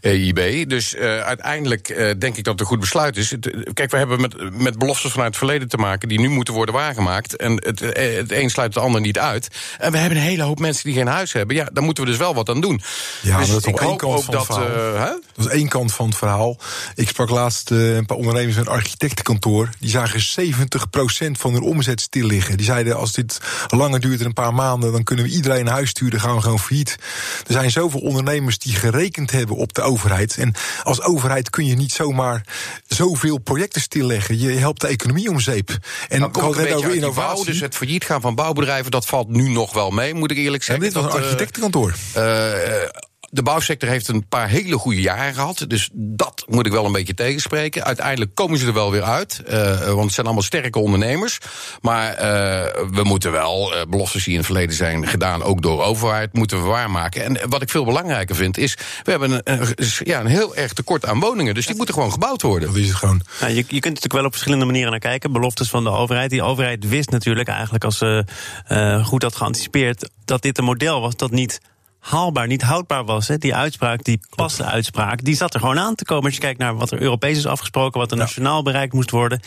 EIB. 0.00 0.68
Dus 0.68 0.94
uh, 0.94 1.20
uiteindelijk 1.20 1.88
uh, 1.88 1.96
denk 2.18 2.36
ik 2.36 2.44
dat 2.44 2.52
het 2.52 2.60
een 2.60 2.66
goed 2.66 2.80
besluit 2.80 3.16
is. 3.16 3.30
Het, 3.30 3.56
kijk, 3.74 3.90
we 3.90 3.96
hebben 3.96 4.20
met, 4.20 4.58
met 4.58 4.78
beloftes 4.78 5.10
vanuit 5.10 5.28
het 5.28 5.38
verleden 5.38 5.68
te 5.68 5.76
maken 5.76 6.08
die 6.08 6.20
nu 6.20 6.28
moeten 6.28 6.54
worden 6.54 6.74
waargemaakt. 6.74 7.36
En 7.36 7.52
het, 7.52 7.80
het 7.80 8.32
een 8.32 8.50
sluit 8.50 8.74
het 8.74 8.82
ander 8.82 9.00
niet 9.00 9.18
uit. 9.18 9.48
En 9.78 9.92
we 9.92 9.98
hebben 9.98 10.18
een 10.18 10.24
hele 10.24 10.42
hoop 10.42 10.58
mensen 10.58 10.84
die 10.84 10.94
geen 10.94 11.06
huis 11.06 11.32
hebben. 11.32 11.56
Ja, 11.56 11.68
daar 11.72 11.84
moeten 11.84 12.04
we 12.04 12.10
dus 12.10 12.18
wel 12.18 12.34
wat 12.34 12.48
aan 12.48 12.60
doen. 12.60 12.80
Ja, 13.22 13.38
dus 13.38 13.48
dat 13.48 13.66
is 13.66 13.71
ik 13.74 13.80
één 13.80 13.88
hoop 13.88 13.98
kant 13.98 14.14
ook 14.14 14.24
van 14.24 14.34
dat. 14.34 14.58
Uh, 14.58 15.02
hè? 15.02 15.10
Dat 15.34 15.46
is 15.46 15.46
één 15.46 15.68
kant 15.68 15.92
van 15.92 16.06
het 16.06 16.16
verhaal. 16.16 16.56
Ik 16.94 17.08
sprak 17.08 17.30
laatst 17.30 17.70
uh, 17.70 17.96
een 17.96 18.06
paar 18.06 18.16
ondernemers 18.16 18.56
met 18.56 18.66
een 18.66 18.72
architectenkantoor. 18.72 19.68
Die 19.78 19.90
zagen 19.90 20.20
70% 20.20 21.30
van 21.32 21.52
hun 21.52 21.62
omzet 21.62 22.00
stil 22.00 22.26
liggen. 22.26 22.56
Die 22.56 22.66
zeiden: 22.66 22.96
als 22.96 23.12
dit 23.12 23.40
langer 23.68 24.00
duurt 24.00 24.18
dan 24.18 24.26
een 24.26 24.32
paar 24.32 24.54
maanden, 24.54 24.92
dan 24.92 25.04
kunnen 25.04 25.24
we 25.24 25.30
iedereen 25.30 25.64
naar 25.64 25.74
huis 25.74 25.90
sturen, 25.90 26.20
gaan 26.20 26.34
we 26.34 26.42
gewoon 26.42 26.58
failliet. 26.58 26.96
Er 27.46 27.52
zijn 27.52 27.70
zoveel 27.70 28.00
ondernemers 28.00 28.58
die 28.58 28.74
gerekend 28.74 29.30
hebben 29.30 29.56
op 29.56 29.72
de 29.72 29.82
overheid. 29.82 30.36
En 30.36 30.54
als 30.82 31.02
overheid 31.02 31.50
kun 31.50 31.66
je 31.66 31.74
niet 31.74 31.92
zomaar 31.92 32.44
zoveel 32.86 33.38
projecten 33.38 33.80
stilleggen. 33.80 34.38
Je 34.38 34.50
helpt 34.50 34.80
de 34.80 34.86
economie 34.86 35.28
om 35.30 35.40
zeep. 35.40 35.70
En 36.08 36.18
nou, 36.18 36.30
ik 36.30 36.36
had 36.36 36.54
het 36.54 36.72
over 36.72 36.80
Bouw, 36.88 36.90
innovatie. 36.96 37.44
dus 37.44 37.60
het 37.60 37.74
failliet 37.74 38.04
gaan 38.04 38.20
van 38.20 38.34
bouwbedrijven, 38.34 38.90
dat 38.90 39.06
valt 39.06 39.28
nu 39.28 39.48
nog 39.48 39.72
wel 39.72 39.90
mee, 39.90 40.14
moet 40.14 40.30
ik 40.30 40.36
eerlijk 40.36 40.62
En 40.62 40.66
zeggen. 40.66 40.84
dit 40.84 41.02
was 41.02 41.04
een 41.14 41.20
architectenkantoor. 41.22 41.94
Uh, 42.16 42.22
de 43.34 43.42
bouwsector 43.42 43.88
heeft 43.88 44.08
een 44.08 44.26
paar 44.28 44.48
hele 44.48 44.78
goede 44.78 45.00
jaren 45.00 45.34
gehad. 45.34 45.64
Dus 45.68 45.88
dat 45.92 46.44
moet 46.48 46.66
ik 46.66 46.72
wel 46.72 46.84
een 46.84 46.92
beetje 46.92 47.14
tegenspreken. 47.14 47.84
Uiteindelijk 47.84 48.34
komen 48.34 48.58
ze 48.58 48.66
er 48.66 48.72
wel 48.72 48.90
weer 48.90 49.02
uit. 49.02 49.42
Uh, 49.48 49.80
want 49.80 50.04
het 50.04 50.12
zijn 50.12 50.26
allemaal 50.26 50.44
sterke 50.44 50.78
ondernemers. 50.78 51.38
Maar 51.80 52.12
uh, 52.12 52.20
we 52.90 53.02
moeten 53.02 53.32
wel, 53.32 53.74
uh, 53.74 53.82
beloftes 53.88 54.22
die 54.24 54.32
in 54.32 54.38
het 54.38 54.46
verleden 54.46 54.76
zijn 54.76 55.06
gedaan, 55.06 55.42
ook 55.42 55.62
door 55.62 55.82
overheid, 55.82 56.32
moeten 56.32 56.62
we 56.62 56.68
waarmaken. 56.68 57.24
En 57.24 57.48
wat 57.48 57.62
ik 57.62 57.70
veel 57.70 57.84
belangrijker 57.84 58.36
vind, 58.36 58.58
is: 58.58 58.76
we 59.02 59.10
hebben 59.10 59.30
een, 59.30 59.40
een, 59.44 59.74
ja, 60.04 60.20
een 60.20 60.26
heel 60.26 60.56
erg 60.56 60.72
tekort 60.72 61.06
aan 61.06 61.20
woningen. 61.20 61.54
Dus 61.54 61.66
die 61.66 61.76
moeten 61.76 61.94
gewoon 61.94 62.12
gebouwd 62.12 62.42
worden. 62.42 62.68
Dat 62.68 62.76
is 62.76 62.88
het 62.88 62.96
gewoon. 62.96 63.22
Nou, 63.40 63.52
je, 63.52 63.56
je 63.56 63.64
kunt 63.64 63.84
natuurlijk 63.84 64.12
wel 64.12 64.24
op 64.24 64.32
verschillende 64.32 64.64
manieren 64.64 64.90
naar 64.90 65.00
kijken. 65.00 65.32
Beloftes 65.32 65.68
van 65.68 65.84
de 65.84 65.90
overheid. 65.90 66.30
Die 66.30 66.42
overheid 66.42 66.88
wist 66.88 67.10
natuurlijk 67.10 67.48
eigenlijk, 67.48 67.84
als 67.84 67.98
ze 67.98 68.24
goed 69.04 69.22
had 69.22 69.36
geanticipeerd, 69.36 70.10
dat 70.24 70.42
dit 70.42 70.58
een 70.58 70.64
model 70.64 71.00
was 71.00 71.16
dat 71.16 71.30
niet 71.30 71.60
haalbaar, 72.02 72.46
niet 72.46 72.62
houdbaar 72.62 73.04
was. 73.04 73.28
Hè. 73.28 73.38
Die 73.38 73.54
uitspraak, 73.54 74.04
die 74.04 74.20
paste 74.34 74.64
uitspraak, 74.64 75.24
die 75.24 75.36
zat 75.36 75.54
er 75.54 75.60
gewoon 75.60 75.78
aan 75.78 75.94
te 75.94 76.04
komen. 76.04 76.24
Als 76.24 76.34
je 76.34 76.40
kijkt 76.40 76.58
naar 76.58 76.74
wat 76.74 76.90
er 76.90 77.02
Europees 77.02 77.36
is 77.36 77.46
afgesproken, 77.46 78.00
wat 78.00 78.10
er 78.10 78.16
nationaal 78.16 78.62
bereikt 78.62 78.92
moest 78.92 79.10
worden. 79.10 79.40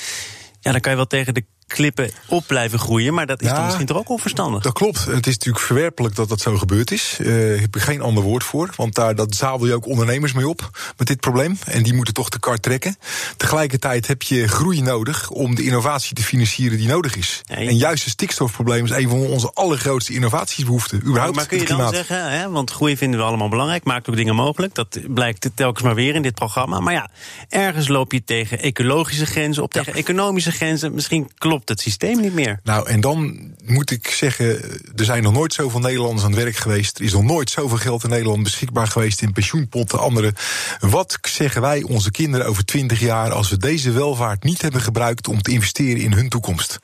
Ja, 0.60 0.72
dan 0.72 0.82
kan 0.82 0.92
je 0.92 0.98
wel 0.98 1.08
tegen 1.08 1.34
de 1.34 1.46
klippen 1.68 2.12
op 2.28 2.44
blijven 2.48 2.80
groeien. 2.80 3.14
Maar 3.14 3.26
dat 3.26 3.42
is 3.42 3.48
ja, 3.48 3.56
dan 3.56 3.66
misschien 3.66 3.86
toch 3.86 3.98
ook 3.98 4.10
onverstandig? 4.10 4.64
Dat 4.64 4.74
klopt. 4.74 5.06
Het 5.06 5.28
is 5.28 5.34
natuurlijk 5.34 5.66
verwerpelijk 5.66 6.16
dat 6.16 6.30
dat 6.30 6.42
zo 6.42 6.58
gebeurd 6.58 6.92
is. 6.92 7.18
Uh, 7.22 7.56
ik 7.56 7.62
heb 7.62 7.76
er 7.76 7.82
geen 7.82 8.02
ander 8.02 8.24
woord 8.24 8.44
voor. 8.44 8.70
Want 8.76 8.96
daar 8.96 9.16
dat 9.16 9.36
zadel 9.36 9.68
je 9.68 9.74
ook 9.74 9.88
ondernemers 9.88 10.34
mee 10.34 10.48
op 10.48 10.70
met 10.98 11.08
dit 11.08 11.20
probleem. 11.20 11.58
En 11.66 11.84
die 11.84 11.94
moeten 11.94 12.14
toch 12.14 12.30
de 12.30 12.40
kar 12.40 12.60
trekken. 12.60 12.98
Tegelijkertijd 13.38 14.08
heb 14.08 14.22
je 14.22 14.48
groei 14.48 14.82
nodig 14.82 15.30
om 15.30 15.56
de 15.56 15.64
innovatie 15.64 16.16
te 16.16 16.24
financieren 16.24 16.78
die 16.78 16.88
nodig 16.88 17.16
is. 17.16 17.42
Ja, 17.46 17.60
je... 17.60 17.68
En 17.68 17.78
juist 17.78 18.04
het 18.04 18.14
stikstofprobleem 18.14 18.84
is 18.84 18.92
een 18.92 19.10
van 19.10 19.20
onze 19.20 19.52
allergrootste 19.54 20.14
innovatiesbehoeften. 20.14 21.02
Überhaupt 21.06 21.36
maar 21.36 21.46
kun 21.46 21.60
je 21.60 21.66
dan 21.66 21.94
zeggen, 21.94 22.32
hè, 22.32 22.50
want 22.50 22.72
groei 22.72 22.98
vinden 22.98 23.20
we 23.20 23.26
allemaal 23.26 23.50
belangrijk, 23.50 23.84
maakt 23.84 24.10
ook 24.10 24.16
dingen 24.16 24.36
mogelijk. 24.36 24.76
Dat 24.76 25.00
blijkt 25.08 25.50
telkens 25.56 25.84
maar 25.84 25.96
weer 25.96 26.16
in 26.16 26.22
dit 26.22 26.36
programma. 26.36 26.80
Maar 26.80 26.94
ja, 26.94 27.10
ergens 27.50 27.88
loop 27.88 28.12
je 28.12 28.24
tegen 28.24 28.60
ecologische 28.60 29.26
grenzen 29.26 29.64
op, 29.64 29.72
tegen 29.72 29.94
ja. 29.94 30.00
economische 30.00 30.52
grenzen. 30.52 30.94
Misschien 30.94 31.32
klopt 31.38 31.55
klopt 31.56 31.70
het 31.70 31.80
systeem 31.80 32.22
niet 32.22 32.34
meer. 32.34 32.60
Nou, 32.64 32.90
en 32.90 33.02
dan 33.02 33.52
moet 33.66 33.92
ik 33.92 34.08
zeggen, 34.08 34.46
er 34.96 35.06
zijn 35.06 35.24
nog 35.24 35.34
nooit 35.34 35.54
zoveel 35.54 35.80
Nederlanders 35.80 36.24
aan 36.24 36.32
het 36.32 36.44
werk 36.44 36.56
geweest. 36.56 36.98
Er 36.98 37.06
is 37.06 37.14
nog 37.14 37.24
nooit 37.24 37.50
zoveel 37.50 37.78
geld 37.78 38.04
in 38.04 38.10
Nederland 38.10 38.44
beschikbaar 38.44 38.88
geweest 38.88 39.22
in 39.22 39.32
pensioenpotten, 39.32 40.00
andere. 40.00 40.34
Wat 40.80 41.18
zeggen 41.22 41.62
wij 41.62 41.84
onze 41.84 42.12
kinderen 42.12 42.48
over 42.48 42.66
20 42.66 43.00
jaar 43.00 43.32
als 43.32 43.50
we 43.50 43.58
deze 43.58 43.92
welvaart 43.92 44.44
niet 44.44 44.62
hebben 44.62 44.82
gebruikt 44.82 45.28
om 45.28 45.42
te 45.42 45.52
investeren 45.52 46.02
in 46.02 46.14
hun 46.14 46.30
toekomst? 46.30 46.80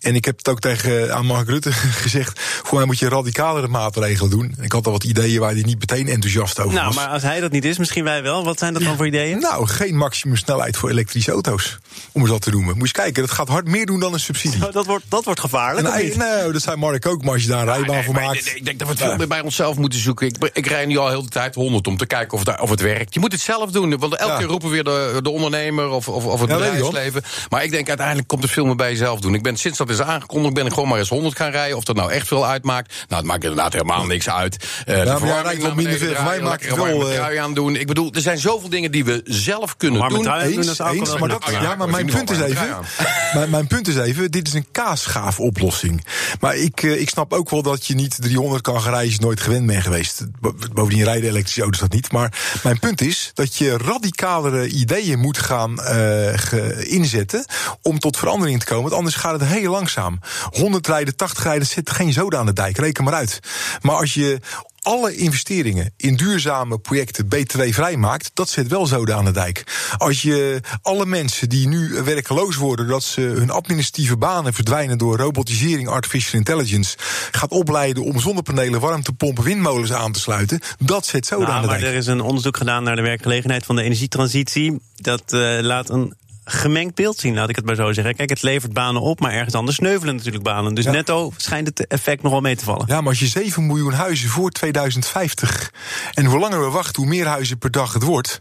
En 0.00 0.14
ik 0.14 0.24
heb 0.24 0.36
het 0.38 0.48
ook 0.48 0.60
tegen 0.60 1.14
aan 1.14 1.26
Mark 1.26 1.48
Rutte 1.48 1.72
gezegd. 2.02 2.40
Voor 2.40 2.78
mij 2.78 2.86
moet 2.86 2.98
je 2.98 3.08
radicalere 3.08 3.68
maatregelen 3.68 4.30
doen. 4.30 4.54
Ik 4.60 4.72
had 4.72 4.86
al 4.86 4.92
wat 4.92 5.04
ideeën 5.04 5.40
waar 5.40 5.52
hij 5.52 5.62
niet 5.62 5.78
meteen 5.78 6.08
enthousiast 6.08 6.58
over 6.60 6.74
nou, 6.74 6.86
was. 6.86 6.94
maar 6.96 7.08
als 7.08 7.22
hij 7.22 7.40
dat 7.40 7.50
niet 7.52 7.64
is, 7.64 7.78
misschien 7.78 8.04
wij 8.04 8.22
wel. 8.22 8.44
Wat 8.44 8.58
zijn 8.58 8.72
dat 8.72 8.82
dan 8.82 8.96
voor 8.96 9.06
ideeën? 9.06 9.38
Nou, 9.40 9.66
geen 9.66 9.96
maximumsnelheid 9.96 10.76
voor 10.76 10.90
elektrische 10.90 11.30
auto's. 11.32 11.78
Om 12.12 12.20
eens 12.20 12.30
dat 12.30 12.42
te 12.42 12.50
noemen. 12.50 12.68
Moet 12.68 12.76
je 12.76 12.82
eens 12.82 12.92
kijken, 12.92 13.22
dat 13.22 13.30
gaat 13.32 13.48
hard 13.48 13.68
meer 13.68 13.86
doen 13.86 14.00
dan 14.00 14.12
een 14.12 14.20
subsidie. 14.20 14.58
Nou, 14.58 14.72
dat, 14.72 14.86
wordt, 14.86 15.04
dat 15.08 15.24
wordt 15.24 15.40
gevaarlijk. 15.40 15.88
En 15.88 16.18
nou, 16.18 16.52
dat 16.52 16.62
zei 16.62 16.76
Mark 16.76 17.06
ook, 17.06 17.22
maar 17.24 17.32
als 17.32 17.42
je 17.42 17.48
daar 17.48 17.60
een 17.60 17.66
rijbaan 17.74 17.94
Nee, 17.94 18.04
voor 18.04 18.14
maakt. 18.14 18.46
ik- 18.46 18.54
Ik 18.54 18.64
denk 18.64 18.78
dat 18.78 18.88
we 18.88 18.94
het 18.94 19.02
veel 19.02 19.16
meer 19.16 19.28
bij 19.28 19.40
onszelf 19.40 19.76
moeten 19.76 20.00
zoeken. 20.00 20.26
Ik, 20.26 20.50
ik 20.52 20.66
rij 20.66 20.86
nu 20.86 20.96
al 20.96 21.08
heel 21.08 21.22
de 21.22 21.28
tijd 21.28 21.54
100 21.54 21.86
om 21.86 21.96
te 21.96 22.06
kijken 22.06 22.38
of 22.38 22.46
het, 22.46 22.60
of 22.60 22.70
het 22.70 22.80
werkt. 22.80 23.14
Je 23.14 23.20
moet 23.20 23.32
het 23.32 23.40
zelf 23.40 23.70
doen. 23.70 23.98
Want 23.98 24.14
elke 24.14 24.32
Ja. 24.32 24.38
keer 24.38 24.46
roepen 24.46 24.70
weer 24.70 24.84
de, 24.84 25.18
de 25.22 25.30
ondernemer 25.30 25.88
of, 25.88 26.08
of, 26.08 26.24
of 26.24 26.40
het 26.40 26.50
Ja, 26.50 26.56
bedrijfsleven. 26.56 27.22
Maar 27.48 27.64
ik 27.64 27.70
denk 27.70 27.88
uiteindelijk 27.88 28.28
komt 28.28 28.42
het 28.42 28.52
veel 28.52 28.64
meer 28.64 28.76
bij 28.76 28.90
jezelf 28.90 29.20
doen. 29.20 29.34
Ik 29.34 29.42
ben 29.42 29.56
sinds 29.56 29.78
dat 29.78 29.86
is 29.90 30.00
aangekondigd, 30.00 30.54
ben 30.54 30.66
ik 30.66 30.72
gewoon 30.72 30.88
maar 30.88 30.98
eens 30.98 31.08
100 31.08 31.36
gaan 31.36 31.50
rijden. 31.50 31.76
Of 31.76 31.84
dat 31.84 31.96
nou 31.96 32.12
echt 32.12 32.26
veel 32.26 32.46
uitmaakt. 32.46 32.88
Nou, 33.08 33.20
het 33.20 33.30
maakt 33.30 33.42
inderdaad 33.42 33.72
helemaal 33.72 34.06
niks 34.06 34.30
uit. 34.30 34.56
Eh, 34.86 34.94
de 34.94 35.16
verwarming 35.16 35.42
rijdt 35.42 35.62
wel 35.62 35.74
minder 35.74 35.98
veel. 35.98 37.10
Eh, 37.10 37.42
aan 37.42 37.54
doen. 37.54 37.76
Ik 37.76 37.86
bedoel, 37.86 38.12
er 38.12 38.20
zijn 38.20 38.38
zoveel 38.38 38.68
dingen 38.68 38.90
die 38.90 39.04
we 39.04 39.20
zelf 39.24 39.76
kunnen 39.76 40.08
doen. 40.08 40.22
dat 40.24 40.42
Eens, 40.42 40.56
is 40.56 40.78
eens, 40.78 41.18
maar, 41.18 41.28
dat, 41.28 41.44
ja, 41.50 41.74
maar 41.74 41.88
mijn 41.88 42.06
punt 42.06 42.30
is 42.30 42.40
even. 42.40 42.68
Mijn, 43.34 43.50
mijn 43.50 43.66
punt 43.66 43.88
is 43.88 43.96
even, 43.96 44.30
dit 44.30 44.46
is 44.46 44.52
een 44.52 44.66
kaasschaafoplossing. 44.72 46.04
Maar 46.40 46.56
ik, 46.56 46.82
eh, 46.82 47.00
ik 47.00 47.08
snap 47.08 47.32
ook 47.32 47.50
wel 47.50 47.62
dat 47.62 47.86
je 47.86 47.94
niet 47.94 48.16
300 48.22 48.62
kan 48.62 48.74
gaan 48.80 48.90
rijden 48.92 49.04
als 49.10 49.14
je 49.14 49.20
nooit 49.24 49.40
gewend 49.40 49.66
bent 49.66 49.82
geweest. 49.82 50.24
Bo- 50.40 50.54
Bovendien 50.72 51.04
rijden 51.04 51.28
elektrische 51.28 51.62
auto's 51.62 51.80
dat 51.80 51.92
niet. 51.92 52.12
Maar 52.12 52.32
mijn 52.62 52.78
punt 52.78 53.00
is 53.00 53.30
dat 53.34 53.56
je 53.56 53.76
radicalere 53.76 54.68
ideeën 54.68 55.18
moet 55.18 55.38
gaan 55.38 55.80
eh, 55.82 56.92
inzetten 56.92 57.44
om 57.82 57.98
tot 57.98 58.16
verandering 58.16 58.60
te 58.60 58.66
komen. 58.66 58.82
Want 58.82 58.94
anders 58.94 59.14
gaat 59.16 59.40
het 59.40 59.48
heel 59.48 59.76
langzaam. 59.80 60.18
100 60.50 60.86
rijden, 60.86 61.16
80 61.16 61.44
rijden, 61.44 61.66
zit 61.66 61.90
geen 61.90 62.12
zoden 62.12 62.38
aan 62.38 62.46
de 62.46 62.52
dijk. 62.52 62.76
Reken 62.78 63.04
maar 63.04 63.14
uit. 63.14 63.40
Maar 63.80 63.96
als 63.96 64.14
je 64.14 64.38
alle 64.82 65.16
investeringen 65.16 65.92
in 65.96 66.16
duurzame 66.16 66.78
projecten 66.78 67.28
BTW 67.28 67.62
vrijmaakt, 67.72 68.30
dat 68.34 68.48
zet 68.48 68.68
wel 68.68 68.86
zoden 68.86 69.16
aan 69.16 69.24
de 69.24 69.30
dijk. 69.30 69.64
Als 69.98 70.22
je 70.22 70.60
alle 70.82 71.06
mensen 71.06 71.48
die 71.48 71.68
nu 71.68 72.02
werkeloos 72.04 72.56
worden, 72.56 72.86
dat 72.86 73.02
ze 73.02 73.20
hun 73.20 73.50
administratieve 73.50 74.16
banen 74.16 74.54
verdwijnen 74.54 74.98
door 74.98 75.16
robotisering, 75.16 75.88
artificial 75.88 76.38
intelligence, 76.38 76.96
gaat 77.30 77.50
opleiden 77.50 78.04
om 78.04 78.20
zonnepanelen, 78.20 78.80
warmtepompen, 78.80 79.44
windmolens 79.44 79.92
aan 79.92 80.12
te 80.12 80.20
sluiten, 80.20 80.60
dat 80.78 81.06
zet 81.06 81.26
zoden 81.26 81.46
aan 81.46 81.52
Nou, 81.52 81.62
de 81.62 81.68
maar 81.70 81.78
dijk. 81.80 81.92
er 81.92 81.98
is 81.98 82.06
een 82.06 82.20
onderzoek 82.20 82.56
gedaan 82.56 82.82
naar 82.82 82.96
de 82.96 83.02
werkgelegenheid 83.02 83.64
van 83.64 83.76
de 83.76 83.82
energietransitie. 83.82 84.80
Dat 84.96 85.22
eh, 85.32 85.58
laat 85.60 85.88
een 85.90 86.14
gemengd 86.50 86.94
beeld 86.94 87.18
zien, 87.18 87.34
laat 87.34 87.48
ik 87.48 87.56
het 87.56 87.64
maar 87.64 87.74
zo 87.74 87.92
zeggen. 87.92 88.14
Kijk, 88.16 88.28
het 88.30 88.42
levert 88.42 88.72
banen 88.72 89.02
op, 89.02 89.20
maar 89.20 89.32
ergens 89.32 89.54
anders 89.54 89.76
sneuvelen 89.76 90.16
natuurlijk 90.16 90.44
banen. 90.44 90.74
Dus 90.74 90.84
Ja. 90.84 90.90
netto 90.90 91.32
schijnt 91.36 91.66
het 91.66 91.86
effect 91.86 92.22
nog 92.22 92.32
wel 92.32 92.40
mee 92.40 92.56
te 92.56 92.64
vallen. 92.64 92.84
Ja, 92.88 93.00
maar 93.00 93.08
als 93.08 93.18
je 93.18 93.26
7 93.26 93.66
miljoen 93.66 93.92
huizen 93.92 94.28
voor 94.28 94.50
2050. 94.50 95.72
En 96.14 96.24
hoe 96.24 96.38
langer 96.38 96.60
we 96.60 96.70
wachten, 96.70 97.02
hoe 97.02 97.10
meer 97.10 97.26
huizen 97.26 97.58
per 97.58 97.70
dag 97.70 97.92
het 97.92 98.02
wordt. 98.02 98.40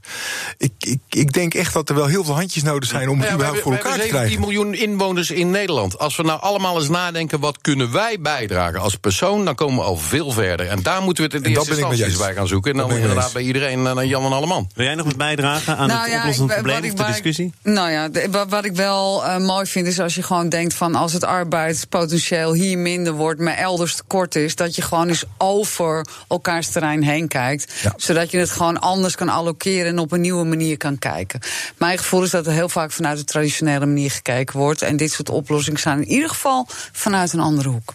Ik, 0.57 0.71
ik, 0.79 0.99
ik 1.09 1.33
denk 1.33 1.53
echt 1.53 1.73
dat 1.73 1.89
er 1.89 1.95
wel 1.95 2.05
heel 2.05 2.23
veel 2.23 2.35
handjes 2.35 2.63
nodig 2.63 2.89
zijn 2.89 3.09
om 3.09 3.17
het 3.19 3.27
Ja, 3.27 3.33
überhaupt 3.33 3.61
voor 3.61 3.71
elkaar 3.71 3.91
we 3.91 3.97
te 3.97 4.03
hebben 4.03 4.19
17 4.19 4.39
krijgen. 4.49 4.69
miljoen 4.71 4.89
inwoners 4.91 5.31
in 5.31 5.49
Nederland. 5.49 5.99
Als 5.99 6.15
we 6.15 6.23
nou 6.23 6.41
allemaal 6.41 6.77
eens 6.79 6.89
nadenken, 6.89 7.39
wat 7.39 7.61
kunnen 7.61 7.91
wij 7.91 8.17
bijdragen 8.21 8.79
als 8.79 8.95
persoon, 8.95 9.45
dan 9.45 9.55
komen 9.55 9.75
we 9.75 9.83
al 9.83 9.97
veel 9.97 10.31
verder. 10.31 10.67
En 10.67 10.81
daar 10.83 11.01
moeten 11.01 11.29
we 11.29 11.35
het 11.35 11.45
in 11.45 11.53
dat 11.53 11.63
eerste 11.67 11.75
ben 11.75 11.83
ik 11.83 11.89
met 11.89 11.97
je 11.97 12.03
instantie 12.03 12.05
eens 12.05 12.13
eens. 12.13 12.27
bij 12.27 12.33
gaan 12.35 12.47
zoeken. 12.47 12.71
En 12.71 12.77
dan 12.77 12.91
inderdaad 12.91 13.33
bij 13.33 13.41
iedereen 13.41 13.87
eh, 13.87 14.03
Jan 14.09 14.25
en 14.25 14.31
Alleman. 14.31 14.69
Wil 14.75 14.85
jij 14.85 14.95
nog 14.95 15.05
wat 15.05 15.15
bijdragen 15.17 15.77
aan 15.77 15.87
Nou 15.87 15.99
het 16.01 16.09
ja, 16.11 16.17
oplossen 16.17 16.47
van 16.47 16.55
het 16.55 16.63
probleem 16.65 16.91
of 16.91 16.97
de 16.97 17.05
discussie? 17.05 17.53
Nou 17.63 17.91
ja, 17.91 17.98
de- 18.07 18.45
wat 18.49 18.65
ik 18.65 18.75
wel 18.75 19.25
eh, 19.25 19.37
mooi 19.37 19.65
vind 19.65 19.87
is 19.87 19.99
als 19.99 20.15
je 20.15 20.23
gewoon 20.23 20.49
denkt 20.49 20.73
van 20.73 20.95
als 20.95 21.13
het 21.13 21.23
arbeidspotentieel 21.23 22.53
hier 22.53 22.77
minder 22.77 23.13
wordt, 23.13 23.39
maar 23.39 23.53
elders 23.55 23.95
tekort 23.95 24.35
is, 24.35 24.55
dat 24.55 24.75
je 24.75 24.81
gewoon 24.81 25.07
eens 25.07 25.23
over 25.37 26.05
elkaars 26.27 26.67
terrein 26.69 27.03
heen 27.03 27.27
kijkt. 27.27 27.73
Ja. 27.81 27.93
Zodat 27.97 28.31
je 28.31 28.37
het 28.37 28.49
gewoon 28.49 28.79
anders 28.79 29.15
kan 29.15 29.29
allokeren 29.29 29.87
en 29.87 29.99
op 29.99 30.11
een 30.11 30.21
nieuwe 30.21 30.45
manier 30.45 30.77
kan 30.77 30.99
kijken. 30.99 31.39
Mijn 31.77 31.97
gevoel 31.97 32.23
is 32.23 32.29
dat 32.29 32.45
er 32.45 32.51
heel 32.53 32.69
vaak 32.69 32.91
vanuit 32.91 33.17
de 33.17 33.23
traditionele 33.23 33.85
manier 33.85 34.11
gekeken 34.11 34.59
wordt. 34.59 34.81
En 34.81 34.97
dit 34.97 35.11
soort 35.11 35.29
oplossingen 35.29 35.79
zijn 35.79 35.97
in 35.97 36.07
ieder 36.07 36.29
geval 36.29 36.67
vanuit 36.91 37.33
een 37.33 37.39
andere 37.39 37.69
hoek. 37.69 37.93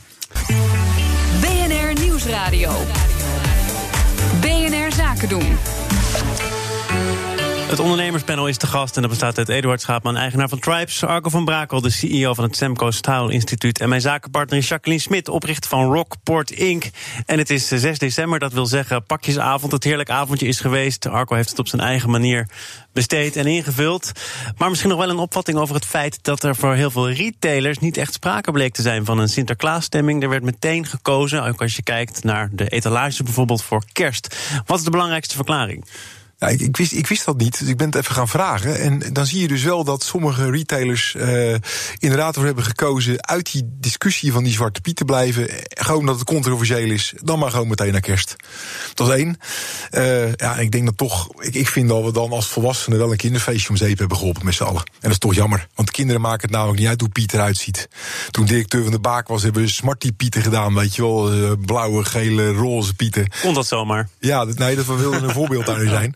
BNR 1.40 2.00
Nieuwsradio. 2.02 2.72
BNR 4.40 4.92
Zaken 4.96 5.28
doen. 5.28 5.58
Het 7.74 7.82
ondernemerspanel 7.82 8.48
is 8.48 8.56
te 8.56 8.66
gast 8.66 8.96
en 8.96 9.02
dat 9.02 9.10
bestaat 9.10 9.38
uit 9.38 9.48
Eduard 9.48 9.80
Schaapman, 9.80 10.16
eigenaar 10.16 10.48
van 10.48 10.58
Tribes, 10.58 11.04
Arco 11.04 11.28
van 11.28 11.44
Brakel, 11.44 11.80
de 11.80 11.90
CEO 11.90 12.34
van 12.34 12.44
het 12.44 12.56
Semco 12.56 12.90
Style 12.90 13.32
Instituut 13.32 13.80
en 13.80 13.88
mijn 13.88 14.00
zakenpartner 14.00 14.60
Jacqueline 14.60 15.02
Smit, 15.02 15.28
oprichter 15.28 15.70
van 15.70 15.92
Rockport 15.92 16.50
Inc. 16.50 16.84
En 17.26 17.38
het 17.38 17.50
is 17.50 17.72
eh, 17.72 17.78
6 17.78 17.98
december, 17.98 18.38
dat 18.38 18.52
wil 18.52 18.66
zeggen 18.66 19.04
pakjesavond. 19.04 19.72
Het 19.72 19.84
heerlijk 19.84 20.10
avondje 20.10 20.46
is 20.46 20.60
geweest. 20.60 21.06
Arco 21.06 21.34
heeft 21.34 21.50
het 21.50 21.58
op 21.58 21.68
zijn 21.68 21.82
eigen 21.82 22.10
manier 22.10 22.48
besteed 22.92 23.36
en 23.36 23.46
ingevuld. 23.46 24.12
Maar 24.56 24.68
misschien 24.68 24.90
nog 24.90 24.98
wel 24.98 25.10
een 25.10 25.18
opvatting 25.18 25.58
over 25.58 25.74
het 25.74 25.86
feit 25.86 26.18
dat 26.22 26.42
er 26.42 26.56
voor 26.56 26.74
heel 26.74 26.90
veel 26.90 27.10
retailers 27.10 27.78
niet 27.78 27.96
echt 27.96 28.12
sprake 28.12 28.52
bleek 28.52 28.74
te 28.74 28.82
zijn 28.82 29.04
van 29.04 29.18
een 29.18 29.28
Sinterklaasstemming. 29.28 30.22
Er 30.22 30.28
werd 30.28 30.42
meteen 30.42 30.86
gekozen, 30.86 31.44
ook 31.44 31.60
als 31.60 31.76
je 31.76 31.82
kijkt 31.82 32.24
naar 32.24 32.48
de 32.52 32.68
etalages 32.68 33.22
bijvoorbeeld 33.22 33.62
voor 33.62 33.82
kerst. 33.92 34.36
Wat 34.66 34.78
is 34.78 34.84
de 34.84 34.90
belangrijkste 34.90 35.34
verklaring? 35.34 35.84
Ik, 36.48 36.60
ik, 36.60 36.76
wist, 36.76 36.92
ik 36.92 37.06
wist 37.06 37.24
dat 37.24 37.36
niet, 37.36 37.58
dus 37.58 37.68
ik 37.68 37.76
ben 37.76 37.86
het 37.86 37.94
even 37.96 38.14
gaan 38.14 38.28
vragen. 38.28 38.80
En 38.80 39.12
dan 39.12 39.26
zie 39.26 39.40
je 39.40 39.48
dus 39.48 39.62
wel 39.62 39.84
dat 39.84 40.02
sommige 40.04 40.50
retailers 40.50 41.14
eh, 41.14 41.54
inderdaad 41.98 42.28
ervoor 42.28 42.44
hebben 42.44 42.64
gekozen 42.64 43.26
uit 43.26 43.52
die 43.52 43.62
discussie 43.80 44.32
van 44.32 44.44
die 44.44 44.52
zwarte 44.52 44.80
piet 44.80 44.96
te 44.96 45.04
blijven. 45.04 45.48
Gewoon 45.68 46.06
dat 46.06 46.14
het 46.18 46.24
controversieel 46.24 46.90
is, 46.90 47.12
dan 47.22 47.38
maar 47.38 47.50
gewoon 47.50 47.68
meteen 47.68 47.92
naar 47.92 48.00
kerst. 48.00 48.36
Dat 48.94 49.08
is 49.08 49.14
één. 49.14 49.38
Eh, 49.90 50.32
ja, 50.32 50.56
ik 50.56 50.70
denk 50.70 50.84
dat 50.84 50.96
toch, 50.96 51.28
ik, 51.42 51.54
ik 51.54 51.68
vind 51.68 51.88
dat 51.88 52.04
we 52.04 52.12
dan 52.12 52.30
als 52.32 52.46
volwassenen 52.46 52.98
wel 52.98 53.10
een 53.10 53.16
kinderfeestje 53.16 53.68
om 53.68 53.76
zeep 53.76 53.98
hebben 53.98 54.16
geholpen 54.16 54.44
met 54.44 54.54
z'n 54.54 54.62
allen. 54.62 54.82
En 54.84 55.00
dat 55.00 55.10
is 55.10 55.18
toch 55.18 55.34
jammer, 55.34 55.68
want 55.74 55.90
kinderen 55.90 56.20
maken 56.20 56.40
het 56.40 56.50
namelijk 56.50 56.78
niet 56.78 56.88
uit 56.88 57.00
hoe 57.00 57.08
Piet 57.08 57.32
eruit 57.34 57.56
ziet. 57.56 57.88
Toen 58.30 58.44
directeur 58.44 58.82
van 58.82 58.92
de 58.92 58.98
Baak 58.98 59.28
was, 59.28 59.42
hebben 59.42 59.62
we 59.62 59.68
Smarty 59.68 60.12
Pieten 60.12 60.42
gedaan, 60.42 60.74
weet 60.74 60.94
je 60.94 61.02
wel. 61.02 61.32
eh, 61.32 61.52
blauwe, 61.66 62.04
gele, 62.04 62.52
roze 62.52 62.94
Pieten. 62.94 63.28
Kon 63.42 63.54
dat 63.54 63.66
zomaar? 63.66 64.08
Ja, 64.18 64.44
nee, 64.44 64.76
dat 64.76 64.86
we 64.86 64.94
wilden 64.94 65.22
een 65.22 65.34
voorbeeld 65.40 65.66
daarin 65.66 65.88
zijn. 65.88 66.14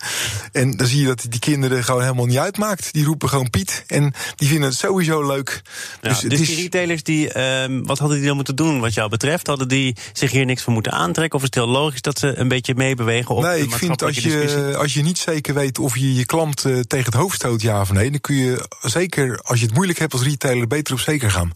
En 0.52 0.76
dan 0.76 0.86
zie 0.86 1.00
je 1.00 1.06
dat 1.06 1.26
die 1.28 1.40
kinderen 1.40 1.84
gewoon 1.84 2.02
helemaal 2.02 2.26
niet 2.26 2.38
uitmaakt. 2.38 2.92
Die 2.92 3.04
roepen 3.04 3.28
gewoon 3.28 3.50
Piet. 3.50 3.84
En 3.86 4.14
die 4.36 4.48
vinden 4.48 4.68
het 4.68 4.78
sowieso 4.78 5.26
leuk. 5.26 5.62
Ja, 6.02 6.08
dus 6.08 6.18
dus 6.20 6.38
het 6.38 6.48
is, 6.48 6.54
die 6.54 6.62
retailers, 6.62 7.02
die, 7.02 7.32
ehm, 7.32 7.82
wat 7.82 7.98
hadden 7.98 8.16
die 8.16 8.26
dan 8.26 8.36
moeten 8.36 8.56
doen 8.56 8.80
wat 8.80 8.94
jou 8.94 9.08
betreft? 9.08 9.46
Hadden 9.46 9.68
die 9.68 9.96
zich 10.12 10.30
hier 10.30 10.44
niks 10.44 10.62
van 10.62 10.72
moeten 10.72 10.92
aantrekken? 10.92 11.38
Of 11.38 11.44
is 11.44 11.50
het 11.54 11.64
heel 11.64 11.72
logisch 11.72 12.00
dat 12.00 12.18
ze 12.18 12.36
een 12.36 12.48
beetje 12.48 12.74
meebewegen 12.74 13.34
op 13.34 13.42
nee, 13.42 13.58
de 13.58 13.64
ik 13.64 13.72
vind 13.72 14.02
als 14.02 14.16
je, 14.16 14.74
als 14.78 14.94
je 14.94 15.02
niet 15.02 15.18
zeker 15.18 15.54
weet 15.54 15.78
of 15.78 15.96
je 15.96 16.14
je 16.14 16.26
klant 16.26 16.64
eh, 16.64 16.80
tegen 16.80 17.04
het 17.04 17.14
hoofd 17.14 17.34
stoot, 17.34 17.62
ja 17.62 17.80
of 17.80 17.92
nee, 17.92 18.10
dan 18.10 18.20
kun 18.20 18.36
je 18.36 18.68
zeker, 18.80 19.40
als 19.42 19.60
je 19.60 19.64
het 19.64 19.74
moeilijk 19.74 19.98
hebt 19.98 20.12
als 20.12 20.22
retailer, 20.22 20.66
beter 20.66 20.94
op 20.94 21.00
zeker 21.00 21.30
gaan. 21.30 21.52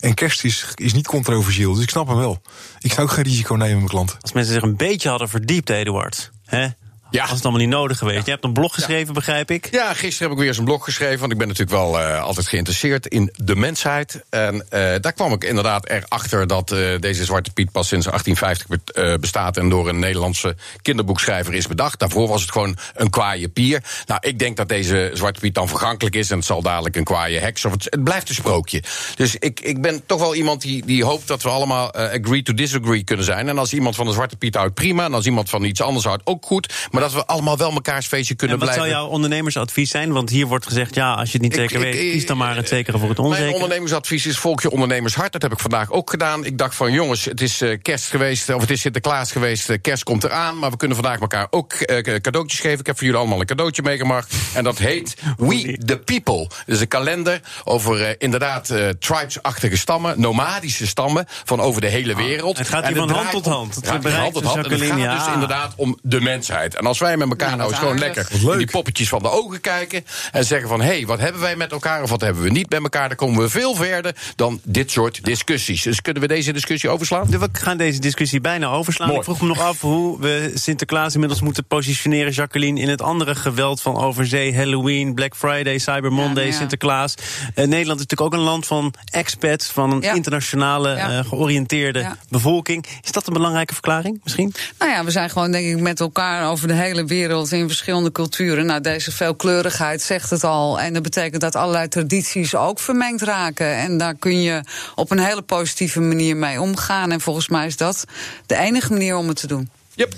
En 0.00 0.14
kerst 0.14 0.44
is, 0.44 0.66
is 0.74 0.92
niet 0.92 1.06
controversieel, 1.06 1.74
dus 1.74 1.82
ik 1.82 1.90
snap 1.90 2.06
hem 2.06 2.16
wel. 2.16 2.40
Ik 2.80 2.92
zou 2.92 3.06
ook 3.06 3.12
geen 3.12 3.24
risico 3.24 3.54
nemen 3.54 3.68
met 3.68 3.76
mijn 3.76 3.88
klanten. 3.88 4.16
Als 4.20 4.32
mensen 4.32 4.52
zich 4.52 4.62
een 4.62 4.76
beetje 4.76 5.08
hadden 5.08 5.28
verdiept, 5.28 5.70
Eduard. 5.70 6.30
Hè? 6.44 6.68
Ja. 7.14 7.20
Was 7.20 7.30
het 7.30 7.42
allemaal 7.42 7.60
niet 7.60 7.70
nodig 7.70 7.98
geweest? 7.98 8.24
Je 8.24 8.30
hebt 8.30 8.44
een 8.44 8.52
blog 8.52 8.74
geschreven, 8.74 9.14
begrijp 9.14 9.50
ik. 9.50 9.68
Ja, 9.70 9.94
gisteren 9.94 10.22
heb 10.22 10.30
ik 10.30 10.38
weer 10.38 10.48
eens 10.48 10.58
een 10.58 10.64
blog 10.64 10.84
geschreven. 10.84 11.18
Want 11.18 11.32
ik 11.32 11.38
ben 11.38 11.46
natuurlijk 11.48 11.76
wel 11.76 12.00
eh, 12.00 12.22
altijd 12.22 12.46
geïnteresseerd 12.46 13.06
in 13.06 13.32
de 13.36 13.56
mensheid. 13.56 14.24
En 14.30 14.66
eh, 14.70 14.80
daar 15.00 15.12
kwam 15.12 15.32
ik 15.32 15.44
inderdaad 15.44 15.88
erachter 15.88 16.46
dat 16.46 16.72
eh, 16.72 16.78
deze 17.00 17.24
Zwarte 17.24 17.50
Piet 17.52 17.72
pas 17.72 17.88
sinds 17.88 18.06
1850 18.06 18.66
be- 18.94 19.02
eh, 19.12 19.18
bestaat. 19.18 19.56
En 19.56 19.68
door 19.68 19.88
een 19.88 19.98
Nederlandse 19.98 20.56
kinderboekschrijver 20.82 21.54
is 21.54 21.66
bedacht. 21.66 21.98
Daarvoor 21.98 22.28
was 22.28 22.40
het 22.42 22.52
gewoon 22.52 22.76
een 22.94 23.10
kwaaie 23.10 23.48
pier. 23.48 23.82
Nou, 24.06 24.20
ik 24.24 24.38
denk 24.38 24.56
dat 24.56 24.68
deze 24.68 25.10
Zwarte 25.12 25.40
Piet 25.40 25.54
dan 25.54 25.68
vergankelijk 25.68 26.16
is. 26.16 26.30
En 26.30 26.36
het 26.36 26.46
zal 26.46 26.62
dadelijk 26.62 26.96
een 26.96 27.04
kwaaie 27.04 27.38
heks. 27.38 27.64
Of 27.64 27.72
het, 27.72 27.84
het 27.90 28.04
blijft 28.04 28.28
een 28.28 28.34
sprookje. 28.34 28.82
Dus 29.16 29.36
ik, 29.38 29.60
ik 29.60 29.82
ben 29.82 30.06
toch 30.06 30.20
wel 30.20 30.34
iemand 30.34 30.60
die, 30.62 30.84
die 30.86 31.04
hoopt 31.04 31.28
dat 31.28 31.42
we 31.42 31.48
allemaal 31.48 31.92
agree 31.92 32.42
to 32.42 32.54
disagree 32.54 33.04
kunnen 33.04 33.24
zijn. 33.24 33.48
En 33.48 33.58
als 33.58 33.72
iemand 33.72 33.96
van 33.96 34.06
de 34.06 34.12
Zwarte 34.12 34.36
Piet 34.36 34.54
houdt, 34.54 34.74
prima. 34.74 35.04
En 35.04 35.14
als 35.14 35.26
iemand 35.26 35.50
van 35.50 35.64
iets 35.64 35.80
anders 35.80 36.04
houdt, 36.04 36.22
ook 36.24 36.46
goed. 36.46 36.72
Maar 36.90 37.02
dat 37.04 37.12
we 37.12 37.26
allemaal 37.26 37.56
wel 37.56 37.70
mekaars 37.70 38.06
feestje 38.06 38.34
kunnen 38.34 38.56
En 38.58 38.62
wat 38.66 38.74
blijven. 38.74 38.92
zou 38.92 39.02
jouw 39.04 39.12
ondernemersadvies 39.14 39.90
zijn? 39.90 40.12
Want 40.12 40.30
hier 40.30 40.46
wordt 40.46 40.66
gezegd, 40.66 40.94
ja, 40.94 41.12
als 41.14 41.26
je 41.32 41.38
het 41.38 41.42
niet 41.42 41.54
zeker 41.54 41.76
ik- 41.76 41.82
weet, 41.92 42.12
kies 42.12 42.26
dan 42.26 42.36
maar 42.36 42.56
het 42.56 42.68
zekere 42.68 42.98
voor 42.98 43.08
het 43.08 43.18
Mijn 43.18 43.28
onzekere. 43.30 43.54
ondernemersadvies 43.54 44.26
is 44.26 44.38
volg 44.38 44.62
je 44.62 44.70
ondernemershart. 44.70 45.32
Dat 45.32 45.42
heb 45.42 45.52
ik 45.52 45.58
vandaag 45.58 45.90
ook 45.90 46.10
gedaan. 46.10 46.44
Ik 46.44 46.58
dacht 46.58 46.74
van 46.74 46.92
jongens, 46.92 47.24
het 47.24 47.40
is 47.40 47.60
eh, 47.60 47.78
kerst 47.82 48.06
geweest, 48.10 48.54
of 48.54 48.60
het 48.60 48.70
is 48.70 48.80
Sinterklaas 48.80 49.32
geweest. 49.32 49.70
eh, 49.70 49.76
kerst 49.80 50.02
komt 50.02 50.24
eraan, 50.24 50.58
maar 50.58 50.70
we 50.70 50.76
kunnen 50.76 50.96
vandaag 50.96 51.20
elkaar 51.20 51.46
ook 51.50 51.72
eh, 51.72 52.20
cadeautjes 52.20 52.60
geven. 52.60 52.78
Ik 52.78 52.86
heb 52.86 52.94
voor 52.96 53.04
jullie 53.04 53.20
allemaal 53.20 53.40
een 53.40 53.46
cadeautje 53.46 53.82
meegemaakt. 53.82 54.34
En 54.54 54.64
dat 54.64 54.78
heet 54.78 55.16
We 55.36 55.78
the 55.84 55.98
People. 55.98 56.48
Dus 56.66 56.80
een 56.80 56.88
kalender 56.88 57.40
over 57.64 58.02
eh, 58.02 58.14
inderdaad 58.18 58.70
eh, 58.70 58.88
tribes-achtige 58.88 59.76
stammen, 59.76 60.20
nomadische 60.20 60.86
stammen 60.86 61.24
van 61.44 61.60
over 61.60 61.80
de 61.80 61.86
hele 61.88 62.14
wereld. 62.16 62.52
Ah, 62.52 62.58
het 62.58 62.68
gaat 62.68 62.86
hier 62.86 62.96
van 62.96 63.10
hand 63.10 63.30
tot 63.30 63.44
hand. 63.44 63.74
Het 63.74 63.88
gaat 63.88 64.02
van 64.02 64.12
hand 64.12 64.34
tot 64.34 64.44
hand. 64.44 64.64
En 64.66 64.70
het 64.72 64.82
gaat 64.82 65.24
dus 65.24 65.32
inderdaad 65.34 65.72
om 65.76 65.98
de 66.02 66.20
mensheid. 66.20 66.74
En 66.74 66.86
als 66.86 66.93
wij 66.98 67.16
met 67.16 67.28
elkaar 67.28 67.46
Nou, 67.46 67.58
nou, 67.58 67.70
eens 67.70 67.78
gewoon 67.78 67.98
lekker 67.98 68.26
in 68.52 68.58
die 68.58 68.70
poppetjes 68.70 69.08
van 69.08 69.22
de 69.22 69.30
ogen 69.30 69.60
kijken 69.60 70.04
en 70.32 70.44
zeggen 70.44 70.68
van 70.68 70.80
hé, 70.80 70.86
hey, 70.86 71.06
wat 71.06 71.18
hebben 71.18 71.40
wij 71.40 71.56
met 71.56 71.72
elkaar 71.72 72.02
of 72.02 72.10
wat 72.10 72.20
hebben 72.20 72.42
we 72.42 72.50
niet 72.50 72.70
met 72.70 72.82
elkaar, 72.82 73.08
dan 73.08 73.16
komen 73.16 73.42
we 73.42 73.48
veel 73.48 73.74
verder 73.74 74.14
dan 74.36 74.60
dit 74.62 74.90
soort 74.90 75.24
discussies. 75.24 75.82
Dus 75.82 76.00
kunnen 76.02 76.22
we 76.22 76.28
deze 76.28 76.52
discussie 76.52 76.90
overslaan? 76.90 77.26
We 77.30 77.48
gaan 77.52 77.76
deze 77.76 78.00
discussie 78.00 78.40
bijna 78.40 78.66
overslaan. 78.70 79.06
Mooi. 79.08 79.18
Ik 79.18 79.24
vroeg 79.24 79.40
me 79.40 79.46
nog 79.46 79.60
af 79.60 79.80
hoe 79.80 80.20
we 80.20 80.50
Sinterklaas 80.54 81.14
inmiddels 81.14 81.40
moeten 81.40 81.64
positioneren, 81.66 82.32
Jacqueline, 82.32 82.80
in 82.80 82.88
het 82.88 83.02
andere 83.02 83.34
geweld 83.34 83.80
van 83.80 83.96
overzee, 83.96 84.56
Halloween, 84.56 85.14
Black 85.14 85.36
Friday, 85.36 85.78
Cyber 85.78 86.12
Monday, 86.12 86.46
ja. 86.46 86.52
Sinterklaas. 86.52 87.14
Eh, 87.14 87.54
Nederland 87.54 88.00
is 88.00 88.06
natuurlijk 88.06 88.20
ook 88.20 88.32
een 88.32 88.46
land 88.46 88.66
van 88.66 88.94
expats, 89.10 89.66
van 89.66 89.90
een 89.92 90.00
Ja. 90.00 90.12
internationale 90.12 90.88
Ja. 90.96 91.18
eh, 91.18 91.24
georiënteerde 91.28 91.98
Ja. 91.98 92.16
bevolking. 92.28 92.86
Is 93.02 93.12
dat 93.12 93.26
een 93.26 93.32
belangrijke 93.32 93.72
verklaring 93.72 94.20
misschien? 94.24 94.54
Nou 94.78 94.90
ja, 94.92 95.04
we 95.04 95.10
zijn 95.10 95.30
gewoon 95.30 95.50
denk 95.50 95.66
ik 95.66 95.80
met 95.80 96.00
elkaar 96.00 96.48
over 96.50 96.68
de 96.68 96.74
hele 96.74 96.83
wereld 96.92 97.52
in 97.52 97.66
verschillende 97.66 98.12
culturen. 98.12 98.66
Nou, 98.66 98.80
deze 98.80 99.12
veelkleurigheid 99.12 100.02
zegt 100.02 100.30
het 100.30 100.44
al. 100.44 100.80
En 100.80 100.92
dat 100.92 101.02
betekent 101.02 101.40
dat 101.40 101.54
allerlei 101.54 101.88
tradities 101.88 102.54
ook 102.54 102.78
vermengd 102.78 103.22
raken. 103.22 103.76
En 103.76 103.98
daar 103.98 104.14
kun 104.14 104.42
je 104.42 104.60
op 104.94 105.10
een 105.10 105.18
hele 105.18 105.42
positieve 105.42 106.00
manier 106.00 106.36
mee 106.36 106.60
omgaan. 106.60 107.10
En 107.10 107.20
volgens 107.20 107.48
mij 107.48 107.66
is 107.66 107.76
dat 107.76 108.04
de 108.46 108.56
enige 108.56 108.92
manier 108.92 109.16
om 109.16 109.28
het 109.28 109.40
te 109.40 109.46
doen. 109.46 109.70
Yep. 109.94 110.14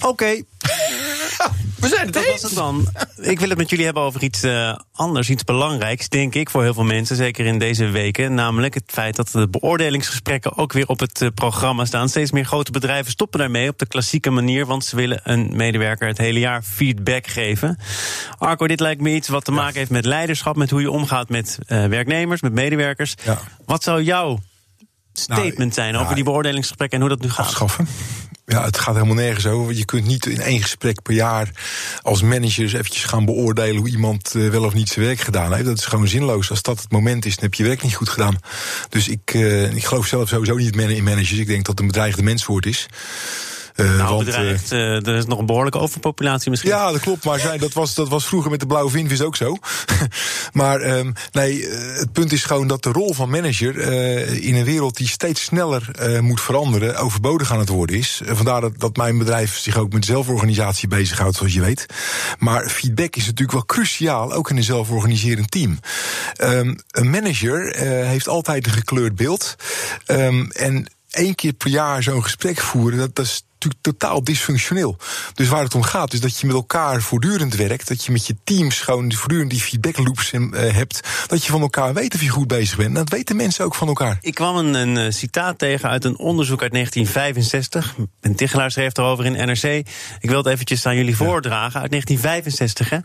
Oké, 0.00 0.42
We 1.80 1.88
zijn 1.88 2.04
het 2.04 2.14
dat 2.14 2.24
eens. 2.24 2.32
was 2.32 2.50
het 2.50 2.54
dan. 2.54 2.88
Ik 3.16 3.40
wil 3.40 3.48
het 3.48 3.58
met 3.58 3.70
jullie 3.70 3.84
hebben 3.84 4.02
over 4.02 4.22
iets 4.22 4.42
eh, 4.42 4.78
anders, 4.92 5.30
iets 5.30 5.44
belangrijks, 5.44 6.08
denk 6.08 6.34
ik, 6.34 6.50
voor 6.50 6.62
heel 6.62 6.74
veel 6.74 6.84
mensen, 6.84 7.16
zeker 7.16 7.46
in 7.46 7.58
deze 7.58 7.84
weken. 7.86 8.34
Namelijk 8.34 8.74
het 8.74 8.84
feit 8.86 9.16
dat 9.16 9.28
de 9.28 9.48
beoordelingsgesprekken 9.48 10.56
ook 10.56 10.72
weer 10.72 10.86
op 10.86 11.00
het 11.00 11.22
eh, 11.22 11.28
programma 11.34 11.84
staan. 11.84 12.08
Steeds 12.08 12.30
meer 12.32 12.44
grote 12.44 12.70
bedrijven 12.70 13.10
stoppen 13.10 13.38
daarmee 13.40 13.68
op 13.68 13.78
de 13.78 13.86
klassieke 13.86 14.30
manier, 14.30 14.66
want 14.66 14.84
ze 14.84 14.96
willen 14.96 15.20
een 15.24 15.50
medewerker 15.56 16.08
het 16.08 16.18
hele 16.18 16.38
jaar 16.38 16.62
feedback 16.62 17.26
geven. 17.26 17.78
Arco, 18.38 18.66
dit 18.66 18.80
lijkt 18.80 19.00
me 19.00 19.14
iets 19.14 19.28
wat 19.28 19.44
te 19.44 19.50
maken 19.52 19.78
heeft 19.78 19.90
met 19.90 20.04
leiderschap, 20.04 20.56
met 20.56 20.70
hoe 20.70 20.80
je 20.80 20.90
omgaat 20.90 21.28
met 21.28 21.58
eh, 21.66 21.84
werknemers, 21.84 22.40
met 22.40 22.52
medewerkers. 22.52 23.14
Ja. 23.24 23.38
Wat 23.64 23.82
zou 23.82 24.02
jouw 24.02 24.38
statement 25.12 25.58
Nou, 25.58 25.72
zijn 25.72 25.94
ja, 25.94 26.00
over 26.00 26.14
die 26.14 26.24
beoordelingsgesprekken 26.24 27.00
en 27.00 27.06
hoe 27.06 27.16
dat 27.16 27.24
nu 27.24 27.30
gaat? 27.32 27.46
afschaffen. 27.46 27.88
Ja, 28.50 28.64
het 28.64 28.78
gaat 28.78 28.94
helemaal 28.94 29.14
nergens 29.14 29.46
over. 29.46 29.74
Je 29.74 29.84
kunt 29.84 30.06
niet 30.06 30.26
in 30.26 30.40
één 30.40 30.62
gesprek 30.62 31.02
per 31.02 31.14
jaar 31.14 31.50
als 32.02 32.22
manager 32.22 32.62
eens 32.62 32.72
eventjes 32.72 33.04
gaan 33.04 33.24
beoordelen 33.24 33.76
hoe 33.76 33.88
iemand 33.88 34.34
eh, 34.34 34.48
wel 34.48 34.64
of 34.64 34.74
niet 34.74 34.88
zijn 34.88 35.04
werk 35.04 35.20
gedaan 35.20 35.52
heeft. 35.52 35.64
Dat 35.64 35.78
is 35.78 35.84
gewoon 35.84 36.08
zinloos. 36.08 36.50
Als 36.50 36.62
dat 36.62 36.80
het 36.80 36.92
moment 36.92 37.24
is, 37.24 37.34
dan 37.34 37.44
heb 37.44 37.54
je 37.54 37.64
werk 37.64 37.82
niet 37.82 37.94
goed 37.94 38.08
gedaan. 38.08 38.38
Dus 38.88 39.08
ik, 39.08 39.34
eh, 39.34 39.74
ik 39.74 39.84
geloof 39.84 40.06
zelf 40.06 40.28
sowieso 40.28 40.54
niet 40.54 40.76
in 40.76 41.04
managers. 41.04 41.32
Ik 41.32 41.46
denk 41.46 41.58
dat 41.58 41.66
het 41.66 41.80
een 41.80 41.86
bedreigde 41.86 42.22
menswoord 42.22 42.66
is. 42.66 42.88
Eh, 43.78 43.96
Nou, 43.96 44.14
want, 44.14 44.20
eh, 44.20 44.34
bedreigd, 44.34 44.72
eh, 44.72 45.06
er 45.06 45.16
is 45.16 45.26
nog 45.26 45.38
een 45.38 45.46
behoorlijke 45.46 45.78
overpopulatie 45.78 46.50
misschien. 46.50 46.70
Ja, 46.70 46.92
dat 46.92 47.00
klopt. 47.00 47.24
Maar 47.24 47.38
zij, 47.38 47.58
dat, 47.58 47.72
was, 47.72 47.94
dat 47.94 48.08
was 48.08 48.26
vroeger 48.26 48.50
met 48.50 48.60
de 48.60 48.66
blauwe 48.66 48.90
vinvis 48.90 49.22
ook 49.22 49.36
zo. 49.36 49.56
maar 50.52 50.80
ehm, 50.80 51.12
nee, 51.32 51.66
het 51.70 52.12
punt 52.12 52.32
is 52.32 52.44
gewoon 52.44 52.66
dat 52.66 52.82
de 52.82 52.92
rol 52.92 53.14
van 53.14 53.30
manager 53.30 53.78
in 54.42 54.54
een 54.54 54.64
wereld 54.64 54.96
die 54.96 55.08
steeds 55.08 55.42
sneller 55.42 55.90
moet 56.20 56.40
veranderen, 56.40 56.96
overbodig 56.96 57.52
aan 57.52 57.58
het 57.58 57.68
worden 57.68 57.96
is. 57.96 58.20
Vandaar 58.24 58.60
dat, 58.60 58.80
dat 58.80 58.96
mijn 58.96 59.18
bedrijf 59.18 59.58
zich 59.58 59.76
ook 59.76 59.92
met 59.92 60.04
zelforganisatie 60.04 60.88
bezighoudt, 60.88 61.36
zoals 61.36 61.54
je 61.54 61.60
weet. 61.60 61.86
Maar 62.38 62.68
feedback 62.68 63.16
is 63.16 63.26
natuurlijk 63.26 63.52
wel 63.52 63.66
cruciaal, 63.66 64.32
ook 64.32 64.50
in 64.50 64.56
een 64.56 64.62
zelforganiserend 64.62 65.50
team. 65.50 65.78
Ehm, 66.36 66.74
een 66.90 67.10
manager 67.10 67.76
heeft 68.06 68.28
altijd 68.28 68.66
een 68.66 68.72
gekleurd 68.72 69.16
beeld. 69.16 69.56
Ehm, 70.06 70.44
en 70.50 70.86
één 71.10 71.34
keer 71.34 71.52
per 71.52 71.70
jaar 71.70 72.02
zo'n 72.02 72.22
gesprek 72.22 72.60
voeren, 72.60 72.98
dat, 72.98 73.14
dat 73.14 73.24
is 73.24 73.42
totaal 73.80 74.24
dysfunctioneel. 74.24 74.96
Dus 75.34 75.48
waar 75.48 75.62
het 75.62 75.74
om 75.74 75.82
gaat, 75.82 76.12
is 76.12 76.20
dat 76.20 76.38
je 76.38 76.46
met 76.46 76.56
elkaar 76.56 77.02
voortdurend 77.02 77.54
werkt. 77.54 77.88
Dat 77.88 78.04
je 78.04 78.12
met 78.12 78.26
je 78.26 78.36
teams 78.44 78.80
gewoon 78.80 79.12
voortdurend 79.12 79.50
die 79.50 79.60
feedback 79.60 79.96
loops 79.96 80.32
eh, 80.32 80.40
hebt. 80.52 81.00
Dat 81.26 81.44
je 81.44 81.52
van 81.52 81.60
elkaar 81.60 81.94
weet 81.94 82.14
of 82.14 82.22
je 82.22 82.28
goed 82.28 82.48
bezig 82.48 82.76
bent. 82.76 82.88
En 82.88 82.94
dat 82.94 83.08
weten 83.08 83.36
mensen 83.36 83.64
ook 83.64 83.74
van 83.74 83.88
elkaar. 83.88 84.18
Ik 84.20 84.34
kwam 84.34 84.56
een, 84.56 84.74
een 84.74 84.96
eh, 84.96 85.10
citaat 85.10 85.58
tegen 85.58 85.88
uit 85.88 86.04
een 86.04 86.18
onderzoek 86.18 86.62
uit 86.62 86.72
1965. 86.72 87.94
Ben 88.20 88.34
Tichelaar 88.34 88.70
schreef 88.70 88.96
erover 88.96 89.24
in 89.24 89.32
NRC. 89.32 89.62
Ik 90.18 90.28
wil 90.28 90.38
het 90.38 90.46
eventjes 90.46 90.86
aan 90.86 90.96
jullie 90.96 91.16
voordragen. 91.16 91.80
Uit 91.80 91.90
1965. 91.90 92.90
Hè. 92.90 92.98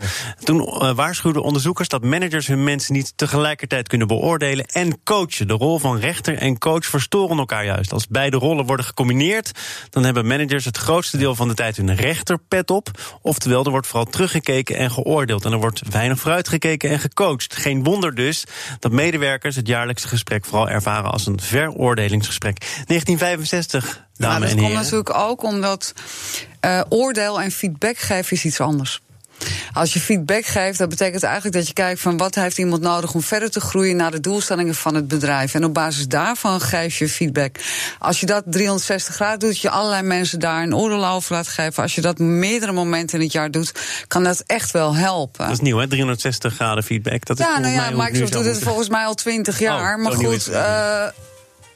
Toen 0.43 0.67
eh, 0.67 0.95
waarschuwden 0.95 1.43
onderzoekers 1.43 1.87
dat 1.87 2.03
managers 2.03 2.47
hun 2.47 2.63
mensen 2.63 2.93
niet 2.93 3.13
tegelijkertijd 3.15 3.87
kunnen 3.87 4.07
beoordelen 4.07 4.65
en 4.65 5.03
coachen. 5.03 5.47
De 5.47 5.53
rol 5.53 5.79
van 5.79 5.99
rechter 5.99 6.37
en 6.37 6.57
coach 6.57 6.85
verstoren 6.85 7.37
elkaar 7.37 7.65
juist. 7.65 7.93
Als 7.93 8.07
beide 8.07 8.37
rollen 8.37 8.65
worden 8.65 8.85
gecombineerd, 8.85 9.51
dan 9.89 10.03
hebben 10.03 10.27
managers 10.27 10.51
het 10.65 10.77
grootste 10.77 11.17
deel 11.17 11.35
van 11.35 11.47
de 11.47 11.53
tijd 11.53 11.77
hun 11.77 11.95
rechterpet 11.95 12.69
op. 12.69 13.17
Oftewel, 13.21 13.63
er 13.65 13.71
wordt 13.71 13.87
vooral 13.87 14.05
teruggekeken 14.05 14.75
en 14.75 14.91
geoordeeld. 14.91 15.45
En 15.45 15.51
er 15.51 15.57
wordt 15.57 15.81
weinig 15.89 16.19
vooruitgekeken 16.19 16.89
en 16.89 16.99
gecoacht. 16.99 17.55
Geen 17.55 17.83
wonder 17.83 18.15
dus 18.15 18.43
dat 18.79 18.91
medewerkers 18.91 19.55
het 19.55 19.67
jaarlijkse 19.67 20.07
gesprek 20.07 20.45
vooral 20.45 20.69
ervaren 20.69 21.11
als 21.11 21.25
een 21.25 21.39
veroordelingsgesprek. 21.41 22.59
1965, 22.59 23.83
Maar 23.85 24.29
dames 24.29 24.39
dat 24.39 24.49
en 24.49 24.55
komt 24.55 24.67
heren. 24.67 24.83
natuurlijk 24.83 25.15
ook 25.15 25.43
omdat 25.43 25.93
eh, 26.59 26.81
oordeel 26.89 27.41
en 27.41 27.51
feedback 27.51 27.97
geven 27.97 28.31
is 28.37 28.45
iets 28.45 28.59
anders. 28.59 29.01
Als 29.73 29.93
je 29.93 29.99
feedback 29.99 30.45
geeft, 30.45 30.77
dat 30.77 30.89
betekent 30.89 31.23
eigenlijk 31.23 31.55
dat 31.55 31.67
je 31.67 31.73
kijkt 31.73 32.01
van 32.01 32.17
wat 32.17 32.35
heeft 32.35 32.57
iemand 32.57 32.81
nodig 32.81 33.13
om 33.13 33.21
verder 33.21 33.51
te 33.51 33.59
groeien 33.59 33.95
naar 33.95 34.11
de 34.11 34.19
doelstellingen 34.19 34.75
van 34.75 34.95
het 34.95 35.07
bedrijf. 35.07 35.53
En 35.53 35.65
op 35.65 35.73
basis 35.73 36.07
daarvan 36.07 36.61
geef 36.61 36.97
je 36.97 37.09
feedback. 37.09 37.55
Als 37.99 38.19
je 38.19 38.25
dat 38.25 38.43
360 38.45 39.15
graden 39.15 39.39
doet, 39.39 39.59
je 39.59 39.69
allerlei 39.69 40.01
mensen 40.01 40.39
daar 40.39 40.63
een 40.63 40.75
oordeel 40.75 41.07
over 41.07 41.35
laat 41.35 41.47
geven. 41.47 41.83
Als 41.83 41.95
je 41.95 42.01
dat 42.01 42.19
meerdere 42.19 42.71
momenten 42.71 43.17
in 43.17 43.23
het 43.23 43.33
jaar 43.33 43.51
doet, 43.51 43.71
kan 44.07 44.23
dat 44.23 44.43
echt 44.45 44.71
wel 44.71 44.95
helpen. 44.95 45.45
Dat 45.45 45.53
is 45.53 45.59
nieuw, 45.59 45.77
hè? 45.77 45.87
360 45.87 46.53
graden 46.53 46.83
feedback. 46.83 47.25
Dat 47.25 47.39
is 47.39 47.45
Ja, 47.45 47.59
nou 47.59 47.73
ja, 47.73 47.89
mij 47.89 48.05
Microsoft 48.05 48.31
doet 48.33 48.45
het 48.45 48.59
volgens 48.63 48.89
mij 48.89 49.05
al 49.05 49.13
twintig 49.13 49.59
jaar. 49.59 49.95
Oh, 49.97 50.03
maar 50.03 50.11
goed. 50.13 50.47
eh, 50.47 51.03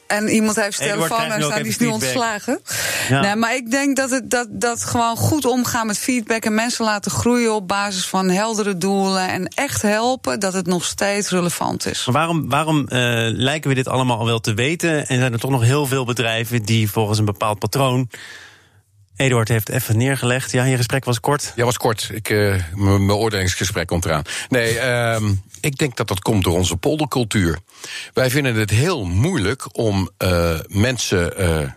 en 0.08 0.28
iemand 0.28 0.56
heeft 0.56 0.76
zijn 0.76 0.88
telefoon 0.88 1.32
ook 1.32 1.42
staan, 1.42 1.62
die 1.62 1.70
is 1.70 1.78
nu 1.78 1.86
ontslagen. 1.86 2.60
Ja. 3.08 3.20
Nee, 3.20 3.36
maar 3.36 3.54
ik 3.54 3.70
denk 3.70 3.96
dat, 3.96 4.10
het, 4.10 4.30
dat, 4.30 4.46
dat 4.50 4.84
gewoon 4.84 5.16
goed 5.16 5.44
omgaan 5.44 5.86
met 5.86 5.98
feedback 5.98 6.44
en 6.44 6.54
mensen 6.54 6.84
laten 6.84 7.10
groeien 7.10 7.54
op 7.54 7.68
basis 7.68 8.06
van 8.06 8.28
heldere 8.28 8.78
doelen 8.78 9.28
en 9.28 9.46
echt 9.54 9.82
helpen 9.82 10.40
dat 10.40 10.52
het 10.52 10.66
nog 10.66 10.84
steeds 10.84 11.30
relevant 11.30 11.86
is. 11.86 12.04
Maar 12.04 12.14
waarom, 12.14 12.48
waarom 12.48 12.88
eh, 12.88 12.98
lijken 13.30 13.68
we 13.68 13.74
dit 13.74 13.88
allemaal 13.88 14.18
al 14.18 14.26
wel 14.26 14.40
te 14.40 14.54
weten? 14.54 15.06
En 15.06 15.18
zijn 15.18 15.32
er 15.32 15.38
toch 15.38 15.50
nog 15.50 15.62
heel 15.62 15.86
veel 15.86 16.04
bedrijven 16.04 16.62
die 16.62 16.90
volgens 16.90 17.18
een 17.18 17.24
bepaald 17.24 17.58
patroon. 17.58 18.08
Eduard 19.18 19.48
heeft 19.48 19.68
even 19.68 19.96
neergelegd. 19.96 20.52
Ja, 20.52 20.64
je 20.64 20.76
gesprek 20.76 21.04
was 21.04 21.20
kort. 21.20 21.52
Ja, 21.56 21.64
was 21.64 21.76
kort. 21.76 22.10
Ik, 22.12 22.28
mijn 22.28 22.66
mijn 22.74 23.12
oordelingsgesprek 23.12 23.86
komt 23.86 24.04
eraan. 24.04 24.22
Nee, 24.48 24.78
ehm, 24.78 25.32
ik 25.60 25.78
denk 25.78 25.96
dat 25.96 26.08
dat 26.08 26.20
komt 26.20 26.44
door 26.44 26.56
onze 26.56 26.76
poldercultuur. 26.76 27.58
Wij 28.12 28.30
vinden 28.30 28.54
het 28.54 28.70
heel 28.70 29.04
moeilijk 29.04 29.78
om 29.78 30.10
eh, 30.16 30.58
mensen 30.68 31.36
eh, 31.36 31.70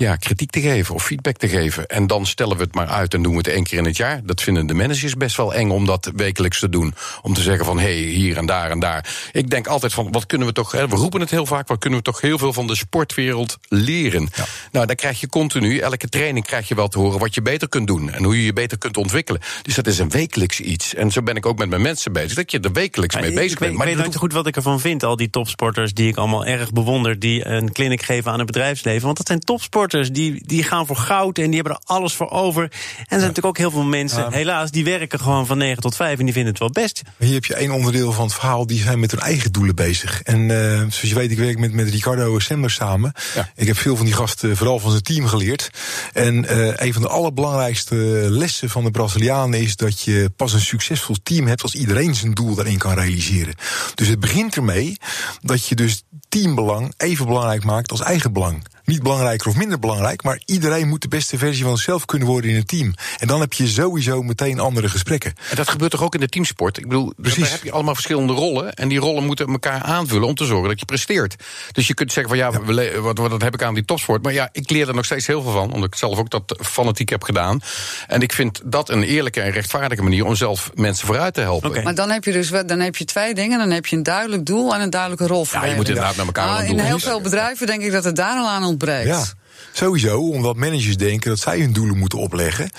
ja, 0.00 0.16
kritiek 0.16 0.50
te 0.50 0.60
geven 0.60 0.94
of 0.94 1.04
feedback 1.04 1.36
te 1.36 1.48
geven. 1.48 1.86
En 1.86 2.06
dan 2.06 2.26
stellen 2.26 2.56
we 2.56 2.62
het 2.62 2.74
maar 2.74 2.86
uit 2.86 3.14
en 3.14 3.22
doen 3.22 3.32
we 3.32 3.38
het 3.38 3.48
één 3.48 3.64
keer 3.64 3.78
in 3.78 3.84
het 3.84 3.96
jaar. 3.96 4.20
Dat 4.24 4.42
vinden 4.42 4.66
de 4.66 4.74
managers 4.74 5.14
best 5.14 5.36
wel 5.36 5.54
eng 5.54 5.70
om 5.70 5.86
dat 5.86 6.10
wekelijks 6.16 6.58
te 6.58 6.68
doen. 6.68 6.94
Om 7.22 7.34
te 7.34 7.40
zeggen 7.40 7.64
van 7.64 7.78
hé, 7.78 8.02
hey, 8.02 8.12
hier 8.12 8.36
en 8.36 8.46
daar 8.46 8.70
en 8.70 8.78
daar. 8.78 9.28
Ik 9.32 9.50
denk 9.50 9.66
altijd 9.66 9.92
van 9.92 10.12
wat 10.12 10.26
kunnen 10.26 10.46
we 10.46 10.52
toch, 10.52 10.72
we 10.72 10.86
roepen 10.86 11.20
het 11.20 11.30
heel 11.30 11.46
vaak, 11.46 11.68
wat 11.68 11.78
kunnen 11.78 11.98
we 11.98 12.04
toch 12.04 12.20
heel 12.20 12.38
veel 12.38 12.52
van 12.52 12.66
de 12.66 12.76
sportwereld 12.76 13.58
leren. 13.68 14.28
Nou, 14.72 14.86
dan 14.86 14.96
krijg 14.96 15.20
je 15.20 15.28
continu, 15.28 15.78
elke 15.78 16.08
training 16.08 16.46
krijg 16.46 16.68
je 16.68 16.74
wel 16.74 16.88
te 16.88 16.98
horen 16.98 17.18
wat 17.18 17.34
je 17.34 17.42
beter 17.42 17.68
kunt 17.68 17.86
doen. 17.86 18.10
En 18.10 18.24
hoe 18.24 18.36
je 18.36 18.44
je 18.44 18.52
beter 18.52 18.78
kunt 18.78 18.96
ontwikkelen. 18.96 19.40
Dus 19.62 19.74
dat 19.74 19.86
is 19.86 19.98
een 19.98 20.10
wekelijks 20.10 20.60
iets. 20.60 20.94
En 20.94 21.10
zo 21.10 21.22
ben 21.22 21.36
ik 21.36 21.46
ook 21.46 21.58
met 21.58 21.68
mijn 21.68 21.82
mensen 21.82 22.12
bezig. 22.12 22.34
Dat 22.34 22.50
je 22.50 22.60
er 22.60 22.72
wekelijks 22.72 23.14
mee 23.20 23.32
bezig 23.32 23.58
bent. 23.58 23.76
Maar 23.76 23.88
ik 23.88 23.94
weet 23.94 24.04
nooit 24.04 24.16
goed 24.16 24.32
wat 24.32 24.46
ik 24.46 24.56
ervan 24.56 24.80
vind. 24.80 25.04
Al 25.04 25.16
die 25.16 25.30
topsporters 25.30 25.94
die 25.94 26.08
ik 26.08 26.16
allemaal 26.16 26.46
erg 26.46 26.72
bewonder. 26.72 27.18
Die 27.18 27.46
een 27.46 27.72
clinic 27.72 28.02
geven 28.02 28.32
aan 28.32 28.38
het 28.38 28.46
bedrijfsleven. 28.46 29.04
Want 29.04 29.16
dat 29.16 29.26
zijn 29.26 29.40
topsporters 29.40 29.88
sporters 29.90 30.12
die, 30.12 30.42
die 30.46 30.62
gaan 30.62 30.86
voor 30.86 30.96
goud 30.96 31.38
en 31.38 31.44
die 31.44 31.54
hebben 31.54 31.72
er 31.72 31.82
alles 31.84 32.12
voor 32.12 32.30
over. 32.30 32.62
En 32.62 32.70
er 32.70 33.04
zijn 33.08 33.20
natuurlijk 33.20 33.46
ook 33.46 33.58
heel 33.58 33.70
veel 33.70 33.82
mensen, 33.82 34.32
helaas, 34.32 34.70
die 34.70 34.84
werken 34.84 35.20
gewoon 35.20 35.46
van 35.46 35.58
9 35.58 35.82
tot 35.82 35.96
5 35.96 36.18
en 36.18 36.24
die 36.24 36.34
vinden 36.34 36.50
het 36.50 36.60
wel 36.60 36.70
best. 36.70 37.02
Hier 37.18 37.34
heb 37.34 37.44
je 37.44 37.54
één 37.54 37.70
onderdeel 37.70 38.12
van 38.12 38.24
het 38.24 38.34
verhaal, 38.34 38.66
die 38.66 38.82
zijn 38.82 39.00
met 39.00 39.10
hun 39.10 39.20
eigen 39.20 39.52
doelen 39.52 39.74
bezig. 39.74 40.22
En 40.22 40.40
uh, 40.48 40.76
zoals 40.78 41.00
je 41.00 41.14
weet, 41.14 41.30
ik 41.30 41.38
werk 41.38 41.58
met, 41.58 41.72
met 41.72 41.88
Ricardo 41.88 42.38
Semmler 42.38 42.70
samen. 42.70 43.12
Ja. 43.34 43.50
Ik 43.56 43.66
heb 43.66 43.76
veel 43.76 43.96
van 43.96 44.04
die 44.04 44.14
gasten, 44.14 44.56
vooral 44.56 44.78
van 44.78 44.90
zijn 44.90 45.02
team, 45.02 45.26
geleerd. 45.26 45.70
En 46.12 46.44
uh, 46.44 46.72
een 46.76 46.92
van 46.92 47.02
de 47.02 47.08
allerbelangrijkste 47.08 47.94
lessen 48.28 48.70
van 48.70 48.84
de 48.84 48.90
Brazilianen 48.90 49.60
is 49.60 49.76
dat 49.76 50.00
je 50.00 50.30
pas 50.36 50.52
een 50.52 50.60
succesvol 50.60 51.16
team 51.22 51.46
hebt 51.46 51.62
als 51.62 51.74
iedereen 51.74 52.14
zijn 52.14 52.34
doel 52.34 52.54
daarin 52.54 52.78
kan 52.78 52.94
realiseren. 52.94 53.54
Dus 53.94 54.08
het 54.08 54.20
begint 54.20 54.56
ermee 54.56 54.96
dat 55.40 55.66
je 55.66 55.74
dus 55.74 56.02
teambelang 56.28 56.94
even 56.96 57.26
belangrijk 57.26 57.64
maakt 57.64 57.90
als 57.90 58.00
eigen 58.00 58.32
belang 58.32 58.62
niet 58.84 59.02
belangrijker 59.02 59.48
of 59.48 59.56
minder 59.56 59.78
belangrijk, 59.78 60.22
maar 60.22 60.40
iedereen 60.44 60.88
moet 60.88 61.02
de 61.02 61.08
beste 61.08 61.38
versie 61.38 61.64
van 61.64 61.76
zichzelf 61.76 62.04
kunnen 62.04 62.28
worden 62.28 62.50
in 62.50 62.56
een 62.56 62.64
team. 62.64 62.94
En 63.18 63.26
dan 63.26 63.40
heb 63.40 63.52
je 63.52 63.66
sowieso 63.66 64.22
meteen 64.22 64.58
andere 64.58 64.88
gesprekken. 64.88 65.34
En 65.50 65.56
dat 65.56 65.68
gebeurt 65.68 65.90
toch 65.90 66.02
ook 66.02 66.14
in 66.14 66.20
de 66.20 66.28
teamsport? 66.28 66.78
Ik 66.78 66.88
bedoel, 66.88 67.12
Precies. 67.16 67.42
daar 67.42 67.50
heb 67.50 67.62
je 67.62 67.72
allemaal 67.72 67.94
verschillende 67.94 68.32
rollen. 68.32 68.74
En 68.74 68.88
die 68.88 68.98
rollen 68.98 69.24
moeten 69.24 69.46
elkaar 69.46 69.82
aanvullen 69.82 70.28
om 70.28 70.34
te 70.34 70.44
zorgen 70.44 70.68
dat 70.68 70.78
je 70.78 70.84
presteert. 70.84 71.36
Dus 71.72 71.86
je 71.86 71.94
kunt 71.94 72.12
zeggen 72.12 72.36
van 72.36 72.44
ja, 72.44 72.50
ja. 72.52 73.00
Wat, 73.00 73.18
wat, 73.18 73.42
heb 73.42 73.54
ik 73.54 73.62
aan 73.62 73.74
die 73.74 73.84
topsport? 73.84 74.22
Maar 74.22 74.32
ja, 74.32 74.48
ik 74.52 74.70
leer 74.70 74.88
er 74.88 74.94
nog 74.94 75.04
steeds 75.04 75.26
heel 75.26 75.42
veel 75.42 75.52
van, 75.52 75.72
omdat 75.72 75.88
ik 75.92 75.94
zelf 75.94 76.18
ook 76.18 76.30
dat 76.30 76.56
fanatiek 76.60 77.08
heb 77.08 77.22
gedaan. 77.22 77.60
En 78.06 78.22
ik 78.22 78.32
vind 78.32 78.60
dat 78.64 78.88
een 78.88 79.02
eerlijke 79.02 79.40
en 79.40 79.50
rechtvaardige 79.50 80.02
manier 80.02 80.24
om 80.24 80.34
zelf 80.34 80.70
mensen 80.74 81.06
vooruit 81.06 81.34
te 81.34 81.40
helpen. 81.40 81.70
Okay. 81.70 81.82
Maar 81.82 81.94
dan 81.94 82.10
heb 82.10 82.24
je 82.24 82.32
dus 82.32 82.48
dan 82.48 82.80
heb 82.80 82.96
je 82.96 83.04
twee 83.04 83.34
dingen. 83.34 83.58
Dan 83.58 83.70
heb 83.70 83.86
je 83.86 83.96
een 83.96 84.02
duidelijk 84.02 84.46
doel 84.46 84.74
en 84.74 84.80
een 84.80 84.90
duidelijke 84.90 85.26
rol. 85.26 85.46
Ja, 85.50 85.64
je 85.64 85.74
moet 85.74 85.88
inderdaad 85.88 86.16
naar 86.16 86.26
elkaar 86.26 86.46
nou, 86.46 86.64
In 86.64 86.78
heel 86.78 86.98
veel 86.98 87.20
bedrijven 87.20 87.66
denk 87.66 87.82
ik 87.82 87.92
dat 87.92 88.04
het 88.04 88.16
daar 88.16 88.36
al 88.36 88.48
aan 88.48 88.62
Ja. 89.06 89.24
Sowieso, 89.72 90.20
omdat 90.20 90.56
managers 90.56 90.96
denken 90.96 91.30
dat 91.30 91.38
zij 91.38 91.60
hun 91.60 91.72
doelen 91.72 91.98
moeten 91.98 92.18
opleggen. 92.18 92.70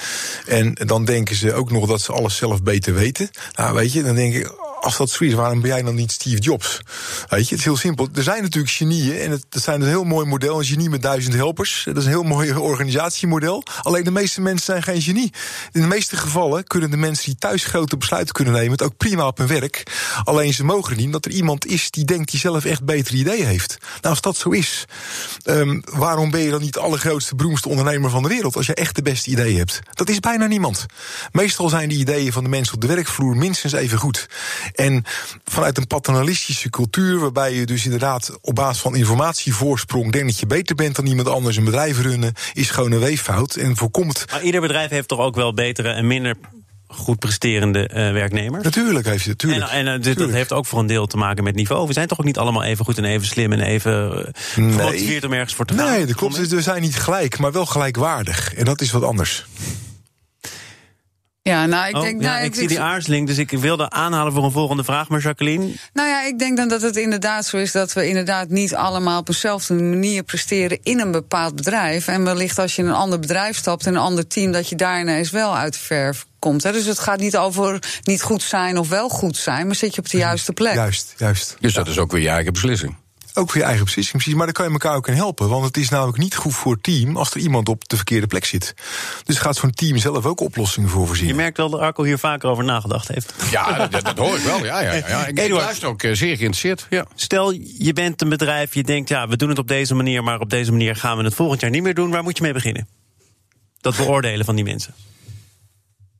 En 0.47 0.73
dan 0.73 1.05
denken 1.05 1.35
ze 1.35 1.53
ook 1.53 1.71
nog 1.71 1.87
dat 1.87 2.01
ze 2.01 2.11
alles 2.11 2.35
zelf 2.35 2.63
beter 2.63 2.93
weten. 2.93 3.29
Nou, 3.55 3.75
weet 3.75 3.93
je, 3.93 4.03
dan 4.03 4.15
denk 4.15 4.33
ik, 4.33 4.51
als 4.81 4.97
dat 4.97 5.09
zo 5.09 5.23
is, 5.23 5.33
waarom 5.33 5.61
ben 5.61 5.69
jij 5.69 5.81
dan 5.81 5.95
niet 5.95 6.11
Steve 6.11 6.37
Jobs? 6.37 6.81
Weet 7.29 7.43
je, 7.43 7.49
het 7.49 7.59
is 7.59 7.63
heel 7.63 7.77
simpel. 7.77 8.07
Er 8.13 8.23
zijn 8.23 8.41
natuurlijk 8.41 8.73
genieën 8.73 9.19
en 9.19 9.31
het, 9.31 9.45
dat 9.49 9.63
zijn 9.63 9.81
een 9.81 9.87
heel 9.87 10.03
mooi 10.03 10.25
model. 10.27 10.59
Een 10.59 10.65
genie 10.65 10.89
met 10.89 11.01
duizend 11.01 11.35
helpers. 11.35 11.83
Dat 11.85 11.97
is 11.97 12.03
een 12.03 12.09
heel 12.09 12.23
mooi 12.23 12.53
organisatiemodel. 12.53 13.63
Alleen 13.81 14.03
de 14.03 14.11
meeste 14.11 14.41
mensen 14.41 14.65
zijn 14.65 14.83
geen 14.83 15.01
genie. 15.01 15.33
In 15.71 15.81
de 15.81 15.87
meeste 15.87 16.17
gevallen 16.17 16.63
kunnen 16.63 16.91
de 16.91 16.97
mensen 16.97 17.25
die 17.25 17.35
thuis 17.35 17.65
grote 17.65 17.97
besluiten 17.97 18.33
kunnen 18.33 18.53
nemen, 18.53 18.71
het 18.71 18.81
ook 18.81 18.97
prima 18.97 19.27
op 19.27 19.37
hun 19.37 19.47
werk. 19.47 19.83
Alleen 20.23 20.53
ze 20.53 20.63
mogen 20.63 20.97
niet 20.97 21.11
dat 21.11 21.25
er 21.25 21.31
iemand 21.31 21.65
is 21.65 21.91
die 21.91 22.05
denkt 22.05 22.31
die 22.31 22.39
zelf 22.39 22.65
echt 22.65 22.83
betere 22.83 23.17
ideeën 23.17 23.45
heeft. 23.45 23.77
Nou, 23.79 23.99
als 24.01 24.21
dat 24.21 24.37
zo 24.37 24.49
is, 24.49 24.85
um, 25.45 25.81
waarom 25.85 26.31
ben 26.31 26.41
je 26.41 26.49
dan 26.49 26.61
niet 26.61 26.73
de 26.73 26.79
allergrootste, 26.79 27.35
beroemdste 27.35 27.69
ondernemer 27.69 28.09
van 28.09 28.23
de 28.23 28.29
wereld 28.29 28.55
als 28.55 28.65
je 28.65 28.73
echt 28.73 28.95
de 28.95 29.01
beste 29.01 29.29
ideeën 29.29 29.57
hebt? 29.57 29.79
Dat 29.93 30.09
is 30.09 30.19
bijna 30.19 30.45
niemand. 30.45 30.85
Meestal 31.31 31.69
zijn 31.69 31.89
die 31.89 31.99
ideeën 31.99 32.33
van 32.33 32.43
de 32.43 32.49
mensen 32.49 32.73
op 32.73 32.81
de 32.81 32.87
werkvloer 32.87 33.35
minstens 33.35 33.73
even 33.73 33.97
goed. 33.97 34.27
En 34.75 35.03
vanuit 35.45 35.77
een 35.77 35.87
paternalistische 35.87 36.69
cultuur, 36.69 37.19
waarbij 37.19 37.53
je 37.53 37.65
dus 37.65 37.85
inderdaad 37.85 38.37
op 38.41 38.55
basis 38.55 38.81
van 38.81 38.95
informatievoorsprong 38.95 40.11
denkt 40.11 40.27
dat 40.27 40.39
je 40.39 40.45
beter 40.45 40.75
bent 40.75 40.95
dan 40.95 41.05
iemand 41.05 41.27
anders 41.27 41.57
een 41.57 41.63
bedrijf 41.63 42.01
runnen, 42.01 42.33
is 42.53 42.69
gewoon 42.69 42.91
een 42.91 42.99
weeffout 42.99 43.55
en 43.55 43.77
voorkomt. 43.77 44.25
Maar 44.31 44.43
ieder 44.43 44.61
bedrijf 44.61 44.89
heeft 44.89 45.07
toch 45.07 45.19
ook 45.19 45.35
wel 45.35 45.53
betere 45.53 45.89
en 45.89 46.07
minder 46.07 46.35
goed 46.87 47.19
presterende 47.19 47.89
uh, 47.89 47.95
werknemers. 47.95 48.63
Natuurlijk 48.63 49.05
heeft 49.05 49.23
je 49.23 49.29
natuurlijk. 49.29 49.69
En, 49.69 49.87
en 49.87 50.07
uh, 50.07 50.15
dat 50.15 50.29
heeft 50.29 50.53
ook 50.53 50.65
voor 50.65 50.79
een 50.79 50.87
deel 50.87 51.07
te 51.07 51.17
maken 51.17 51.43
met 51.43 51.55
niveau. 51.55 51.87
We 51.87 51.93
zijn 51.93 52.07
toch 52.07 52.19
ook 52.19 52.25
niet 52.25 52.37
allemaal 52.37 52.63
even 52.63 52.85
goed 52.85 52.97
en 52.97 53.05
even 53.05 53.27
slim 53.27 53.51
en 53.51 53.61
even 53.61 54.25
uh, 54.55 54.65
nee. 54.65 55.25
om 55.25 55.33
ergens 55.33 55.53
voor 55.53 55.65
te 55.65 55.73
gaan. 55.73 55.91
Nee, 55.91 56.05
dat 56.05 56.15
klopt. 56.15 56.47
We 56.47 56.61
zijn 56.61 56.81
niet 56.81 56.95
gelijk, 56.95 57.37
maar 57.37 57.51
wel 57.51 57.65
gelijkwaardig. 57.65 58.53
En 58.53 58.65
dat 58.65 58.81
is 58.81 58.91
wat 58.91 59.03
anders. 59.03 59.45
Ja, 61.43 61.65
nou, 61.65 61.87
ik 61.87 61.95
oh, 61.95 62.01
denk. 62.01 62.21
Ja, 62.21 62.39
ik, 62.39 62.55
zie 62.55 62.67
die 62.67 62.79
aarzeling, 62.79 63.27
dus 63.27 63.37
ik 63.37 63.49
wilde 63.49 63.89
aanhalen 63.89 64.33
voor 64.33 64.43
een 64.43 64.51
volgende 64.51 64.83
vraag. 64.83 65.09
Maar 65.09 65.21
Jacqueline? 65.21 65.73
Nou 65.93 66.09
ja, 66.09 66.25
ik 66.25 66.39
denk 66.39 66.57
dan 66.57 66.67
dat 66.67 66.81
het 66.81 66.95
inderdaad 66.95 67.45
zo 67.45 67.57
is 67.57 67.71
dat 67.71 67.93
we 67.93 68.07
inderdaad 68.07 68.49
niet 68.49 68.75
allemaal 68.75 69.19
op 69.19 69.25
dezelfde 69.25 69.73
manier 69.73 70.23
presteren 70.23 70.79
in 70.83 70.99
een 70.99 71.11
bepaald 71.11 71.55
bedrijf. 71.55 72.07
En 72.07 72.23
wellicht 72.23 72.59
als 72.59 72.75
je 72.75 72.81
in 72.81 72.87
een 72.87 72.93
ander 72.93 73.19
bedrijf 73.19 73.57
stapt, 73.57 73.85
in 73.85 73.93
een 73.93 74.01
ander 74.01 74.27
team, 74.27 74.51
dat 74.51 74.69
je 74.69 74.75
daar 74.75 74.99
ineens 74.99 75.29
wel 75.29 75.55
uit 75.57 75.73
de 75.73 75.79
verf 75.79 76.25
komt. 76.39 76.63
Hè. 76.63 76.71
Dus 76.71 76.85
het 76.85 76.99
gaat 76.99 77.19
niet 77.19 77.37
over 77.37 77.79
niet 78.03 78.21
goed 78.21 78.41
zijn 78.41 78.77
of 78.77 78.89
wel 78.89 79.09
goed 79.09 79.37
zijn, 79.37 79.65
maar 79.65 79.75
zit 79.75 79.95
je 79.95 80.01
op 80.01 80.09
de 80.09 80.17
juiste 80.17 80.53
plek. 80.53 80.73
Juist, 80.73 81.13
juist. 81.17 81.57
Dus 81.59 81.73
dat 81.73 81.87
is 81.87 81.97
ook 81.97 82.11
weer 82.11 82.21
je 82.21 82.29
eigen 82.29 82.53
beslissing. 82.53 82.95
Ook 83.33 83.49
voor 83.49 83.59
je 83.59 83.65
eigen 83.65 83.85
beslissing, 83.85 84.15
precies. 84.15 84.33
Maar 84.33 84.45
daar 84.45 84.53
kan 84.53 84.65
je 84.65 84.71
elkaar 84.71 84.95
ook 84.95 85.07
in 85.07 85.13
helpen. 85.13 85.49
Want 85.49 85.65
het 85.65 85.77
is 85.77 85.89
namelijk 85.89 86.17
niet 86.17 86.35
goed 86.35 86.55
voor 86.55 86.73
het 86.73 86.83
team 86.83 87.17
als 87.17 87.31
er 87.31 87.39
iemand 87.39 87.69
op 87.69 87.89
de 87.89 87.95
verkeerde 87.95 88.27
plek 88.27 88.45
zit. 88.45 88.73
Dus 89.23 89.37
gaat 89.37 89.55
zo'n 89.55 89.71
team 89.71 89.97
zelf 89.97 90.25
ook 90.25 90.39
oplossingen 90.39 90.89
voor 90.89 91.07
voorzien. 91.07 91.27
Je 91.27 91.33
merkt 91.33 91.57
wel 91.57 91.69
dat 91.69 91.79
Arco 91.79 92.03
hier 92.03 92.17
vaker 92.17 92.49
over 92.49 92.63
nagedacht 92.63 93.07
heeft. 93.07 93.33
Ja, 93.51 93.87
dat, 93.87 94.05
dat 94.05 94.17
hoor 94.17 94.35
ik 94.35 94.43
wel. 94.43 94.65
Ja, 94.65 94.81
ja, 94.81 94.93
ja. 94.93 95.25
Ik, 95.25 95.39
ik 95.39 95.51
luister 95.51 95.87
ook 95.87 96.03
eh, 96.03 96.13
zeer 96.13 96.37
geïnteresseerd. 96.37 96.87
Ja. 96.89 97.05
Stel, 97.15 97.51
je 97.77 97.93
bent 97.93 98.21
een 98.21 98.29
bedrijf, 98.29 98.73
je 98.73 98.83
denkt, 98.83 99.09
ja, 99.09 99.27
we 99.27 99.37
doen 99.37 99.49
het 99.49 99.59
op 99.59 99.67
deze 99.67 99.95
manier, 99.95 100.23
maar 100.23 100.39
op 100.39 100.49
deze 100.49 100.71
manier 100.71 100.95
gaan 100.95 101.17
we 101.17 101.23
het 101.23 101.35
volgend 101.35 101.61
jaar 101.61 101.69
niet 101.69 101.83
meer 101.83 101.93
doen. 101.93 102.09
Waar 102.09 102.23
moet 102.23 102.37
je 102.37 102.43
mee 102.43 102.53
beginnen? 102.53 102.87
Dat 103.81 103.97
beoordelen 103.97 104.45
van 104.45 104.55
die 104.55 104.63
mensen. 104.63 104.93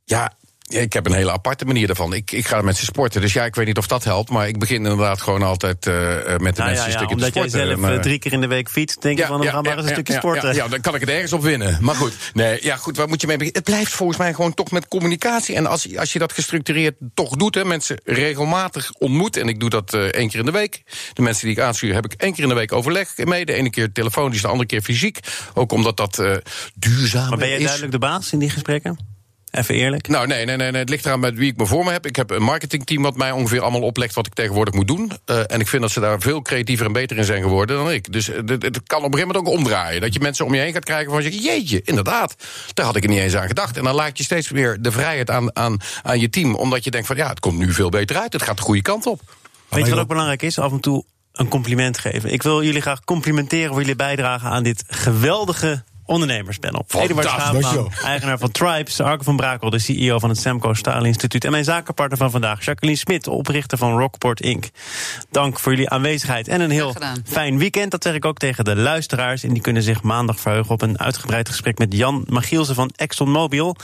Ja, 0.04 0.32
ik 0.72 0.92
heb 0.92 1.06
een 1.06 1.12
hele 1.12 1.32
aparte 1.32 1.64
manier 1.64 1.86
daarvan. 1.86 2.12
Ik, 2.12 2.32
ik 2.32 2.46
ga 2.46 2.60
met 2.60 2.76
ze 2.76 2.84
sporten, 2.84 3.20
dus 3.20 3.32
ja, 3.32 3.44
ik 3.44 3.54
weet 3.54 3.66
niet 3.66 3.78
of 3.78 3.86
dat 3.86 4.04
helpt. 4.04 4.30
Maar 4.30 4.48
ik 4.48 4.58
begin 4.58 4.76
inderdaad 4.76 5.20
gewoon 5.20 5.42
altijd 5.42 5.86
uh, 5.86 5.94
met 5.94 6.16
de 6.26 6.34
nou 6.34 6.38
mensen 6.38 6.74
ja, 6.74 6.84
een 6.84 6.92
stukje 6.92 6.92
te 6.92 7.00
sporten. 7.00 7.12
Omdat 7.12 7.34
jij 7.34 7.48
zelf 7.48 7.96
eh, 7.96 8.00
drie 8.00 8.18
keer 8.18 8.32
in 8.32 8.40
de 8.40 8.46
week 8.46 8.68
fietst, 8.70 9.02
denk 9.02 9.18
je 9.18 9.26
van, 9.26 9.40
dan 9.40 9.46
gaan 9.46 9.62
we 9.62 9.68
maar 9.68 9.78
eens 9.78 9.86
een 9.86 9.92
stukje 9.92 10.14
sporten. 10.14 10.54
Ja, 10.54 10.68
dan 10.68 10.80
kan 10.80 10.94
ik 10.94 11.00
het 11.00 11.08
ergens 11.10 11.32
op 11.32 11.42
winnen. 11.42 11.78
Maar 11.80 11.94
goed, 11.94 12.14
nee, 12.34 12.58
ja, 12.62 12.76
goed, 12.76 12.96
waar 12.96 13.08
moet 13.08 13.20
je 13.20 13.26
mee 13.26 13.36
beginnen? 13.36 13.62
Het 13.62 13.70
blijft 13.70 13.92
volgens 13.92 14.18
mij 14.18 14.34
gewoon 14.34 14.54
toch 14.54 14.70
met 14.70 14.88
communicatie. 14.88 15.54
En 15.54 15.66
als, 15.66 15.96
als 15.96 16.12
je 16.12 16.18
dat 16.18 16.32
gestructureerd 16.32 16.94
toch 17.14 17.36
doet, 17.36 17.54
hè, 17.54 17.64
mensen 17.64 18.00
regelmatig 18.04 18.92
ontmoet... 18.92 19.36
en 19.36 19.48
ik 19.48 19.60
doe 19.60 19.70
dat 19.70 19.94
uh, 19.94 20.00
één 20.02 20.28
keer 20.28 20.38
in 20.38 20.46
de 20.46 20.52
week. 20.52 20.82
De 21.12 21.22
mensen 21.22 21.46
die 21.46 21.56
ik 21.56 21.62
aanstuur 21.62 21.94
heb 21.94 22.04
ik 22.04 22.12
één 22.12 22.32
keer 22.32 22.42
in 22.42 22.48
de 22.48 22.54
week 22.54 22.72
overleg 22.72 23.16
mee. 23.16 23.44
De 23.44 23.52
ene 23.52 23.70
keer 23.70 23.92
telefonisch, 23.92 24.42
de 24.42 24.48
andere 24.48 24.66
keer 24.66 24.82
fysiek. 24.82 25.18
Ook 25.54 25.72
omdat 25.72 25.96
dat 25.96 26.22
duurzaam 26.74 27.22
is. 27.22 27.28
Maar 27.28 27.38
ben 27.38 27.48
jij 27.48 27.58
duidelijk 27.58 27.92
de 27.92 27.98
baas 27.98 28.32
in 28.32 28.38
die 28.38 28.50
gesprekken? 28.50 29.11
Even 29.52 29.74
eerlijk? 29.74 30.08
Nou, 30.08 30.26
nee, 30.26 30.44
nee, 30.44 30.56
nee, 30.56 30.70
nee, 30.70 30.80
het 30.80 30.88
ligt 30.88 31.06
eraan 31.06 31.20
met 31.20 31.34
wie 31.34 31.50
ik 31.50 31.56
me 31.56 31.66
voor 31.66 31.84
me 31.84 31.90
heb. 31.90 32.06
Ik 32.06 32.16
heb 32.16 32.30
een 32.30 32.42
marketingteam 32.42 33.02
wat 33.02 33.16
mij 33.16 33.30
ongeveer 33.30 33.60
allemaal 33.60 33.80
oplegt 33.80 34.14
wat 34.14 34.26
ik 34.26 34.34
tegenwoordig 34.34 34.74
moet 34.74 34.86
doen. 34.86 35.12
Uh, 35.26 35.38
en 35.46 35.60
ik 35.60 35.68
vind 35.68 35.82
dat 35.82 35.90
ze 35.90 36.00
daar 36.00 36.20
veel 36.20 36.42
creatiever 36.42 36.86
en 36.86 36.92
beter 36.92 37.16
in 37.16 37.24
zijn 37.24 37.42
geworden 37.42 37.76
dan 37.76 37.90
ik. 37.90 38.12
Dus 38.12 38.26
het, 38.26 38.48
het 38.48 38.82
kan 38.86 38.98
op 38.98 39.04
een 39.04 39.18
gegeven 39.18 39.26
moment 39.26 39.36
ook 39.36 39.48
omdraaien. 39.48 40.00
Dat 40.00 40.14
je 40.14 40.20
mensen 40.20 40.44
om 40.44 40.54
je 40.54 40.60
heen 40.60 40.72
gaat 40.72 40.84
krijgen 40.84 41.12
van 41.12 41.22
je 41.22 41.40
jeetje, 41.40 41.82
inderdaad, 41.84 42.34
daar 42.74 42.86
had 42.86 42.96
ik 42.96 43.02
er 43.02 43.08
niet 43.08 43.18
eens 43.18 43.36
aan 43.36 43.46
gedacht. 43.46 43.76
En 43.76 43.84
dan 43.84 43.94
laat 43.94 44.18
je 44.18 44.24
steeds 44.24 44.50
meer 44.50 44.78
de 44.80 44.92
vrijheid 44.92 45.30
aan, 45.30 45.56
aan, 45.56 45.76
aan 46.02 46.20
je 46.20 46.30
team, 46.30 46.54
omdat 46.54 46.84
je 46.84 46.90
denkt 46.90 47.06
van 47.06 47.16
ja, 47.16 47.28
het 47.28 47.40
komt 47.40 47.58
nu 47.58 47.72
veel 47.72 47.88
beter 47.88 48.16
uit. 48.16 48.32
Het 48.32 48.42
gaat 48.42 48.56
de 48.56 48.62
goede 48.62 48.82
kant 48.82 49.06
op. 49.06 49.20
Weet 49.68 49.84
je 49.84 49.90
wat 49.90 50.00
ook 50.00 50.08
belangrijk 50.08 50.42
is? 50.42 50.58
Af 50.58 50.72
en 50.72 50.80
toe 50.80 51.04
een 51.32 51.48
compliment 51.48 51.98
geven. 51.98 52.32
Ik 52.32 52.42
wil 52.42 52.62
jullie 52.62 52.80
graag 52.80 53.04
complimenteren 53.04 53.68
voor 53.68 53.80
jullie 53.80 53.96
bijdrage 53.96 54.46
aan 54.46 54.62
dit 54.62 54.84
geweldige 54.86 55.84
ondernemerspanel. 56.06 56.84
Eduard 56.88 57.28
Schaapman, 57.28 57.92
eigenaar 58.04 58.38
van 58.38 58.50
Tribes. 58.50 59.00
Arke 59.00 59.24
van 59.24 59.36
Brakel, 59.36 59.70
de 59.70 59.78
CEO 59.78 60.18
van 60.18 60.28
het 60.28 60.38
Semco 60.38 60.74
Staal 60.74 61.04
Instituut. 61.04 61.44
En 61.44 61.50
mijn 61.50 61.64
zakenpartner 61.64 62.18
van 62.18 62.30
vandaag, 62.30 62.64
Jacqueline 62.64 62.98
Smit, 62.98 63.26
oprichter 63.28 63.78
van 63.78 63.98
Rockport 63.98 64.40
Inc. 64.40 64.64
Dank 65.30 65.58
voor 65.58 65.72
jullie 65.72 65.88
aanwezigheid 65.88 66.48
en 66.48 66.60
een 66.60 66.70
heel 66.70 66.94
fijn 67.24 67.58
weekend. 67.58 67.90
Dat 67.90 68.02
zeg 68.02 68.14
ik 68.14 68.24
ook 68.24 68.38
tegen 68.38 68.64
de 68.64 68.76
luisteraars. 68.76 69.42
En 69.42 69.52
die 69.52 69.62
kunnen 69.62 69.82
zich 69.82 70.02
maandag 70.02 70.40
verheugen 70.40 70.72
op 70.72 70.82
een 70.82 70.98
uitgebreid 70.98 71.48
gesprek 71.48 71.78
met 71.78 71.94
Jan 71.94 72.24
Magielsen 72.28 72.74
van 72.74 72.90
ExxonMobil. 72.96 73.76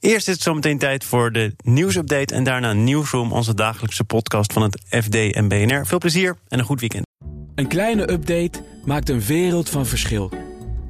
Eerst 0.00 0.28
is 0.28 0.34
het 0.34 0.42
zometeen 0.42 0.78
tijd 0.78 1.04
voor 1.04 1.32
de 1.32 1.54
nieuwsupdate 1.64 2.34
en 2.34 2.44
daarna 2.44 2.72
Nieuwsroom, 2.72 3.32
onze 3.32 3.54
dagelijkse 3.54 4.04
podcast 4.04 4.52
van 4.52 4.62
het 4.62 4.82
FD 4.88 5.14
en 5.14 5.48
BNR. 5.48 5.86
Veel 5.86 5.98
plezier 5.98 6.36
en 6.48 6.58
een 6.58 6.64
goed 6.64 6.80
weekend. 6.80 7.06
Een 7.54 7.68
kleine 7.68 8.10
update 8.10 8.64
maakt 8.84 9.08
een 9.08 9.20
wereld 9.20 9.68
van 9.68 9.86
verschil. 9.86 10.51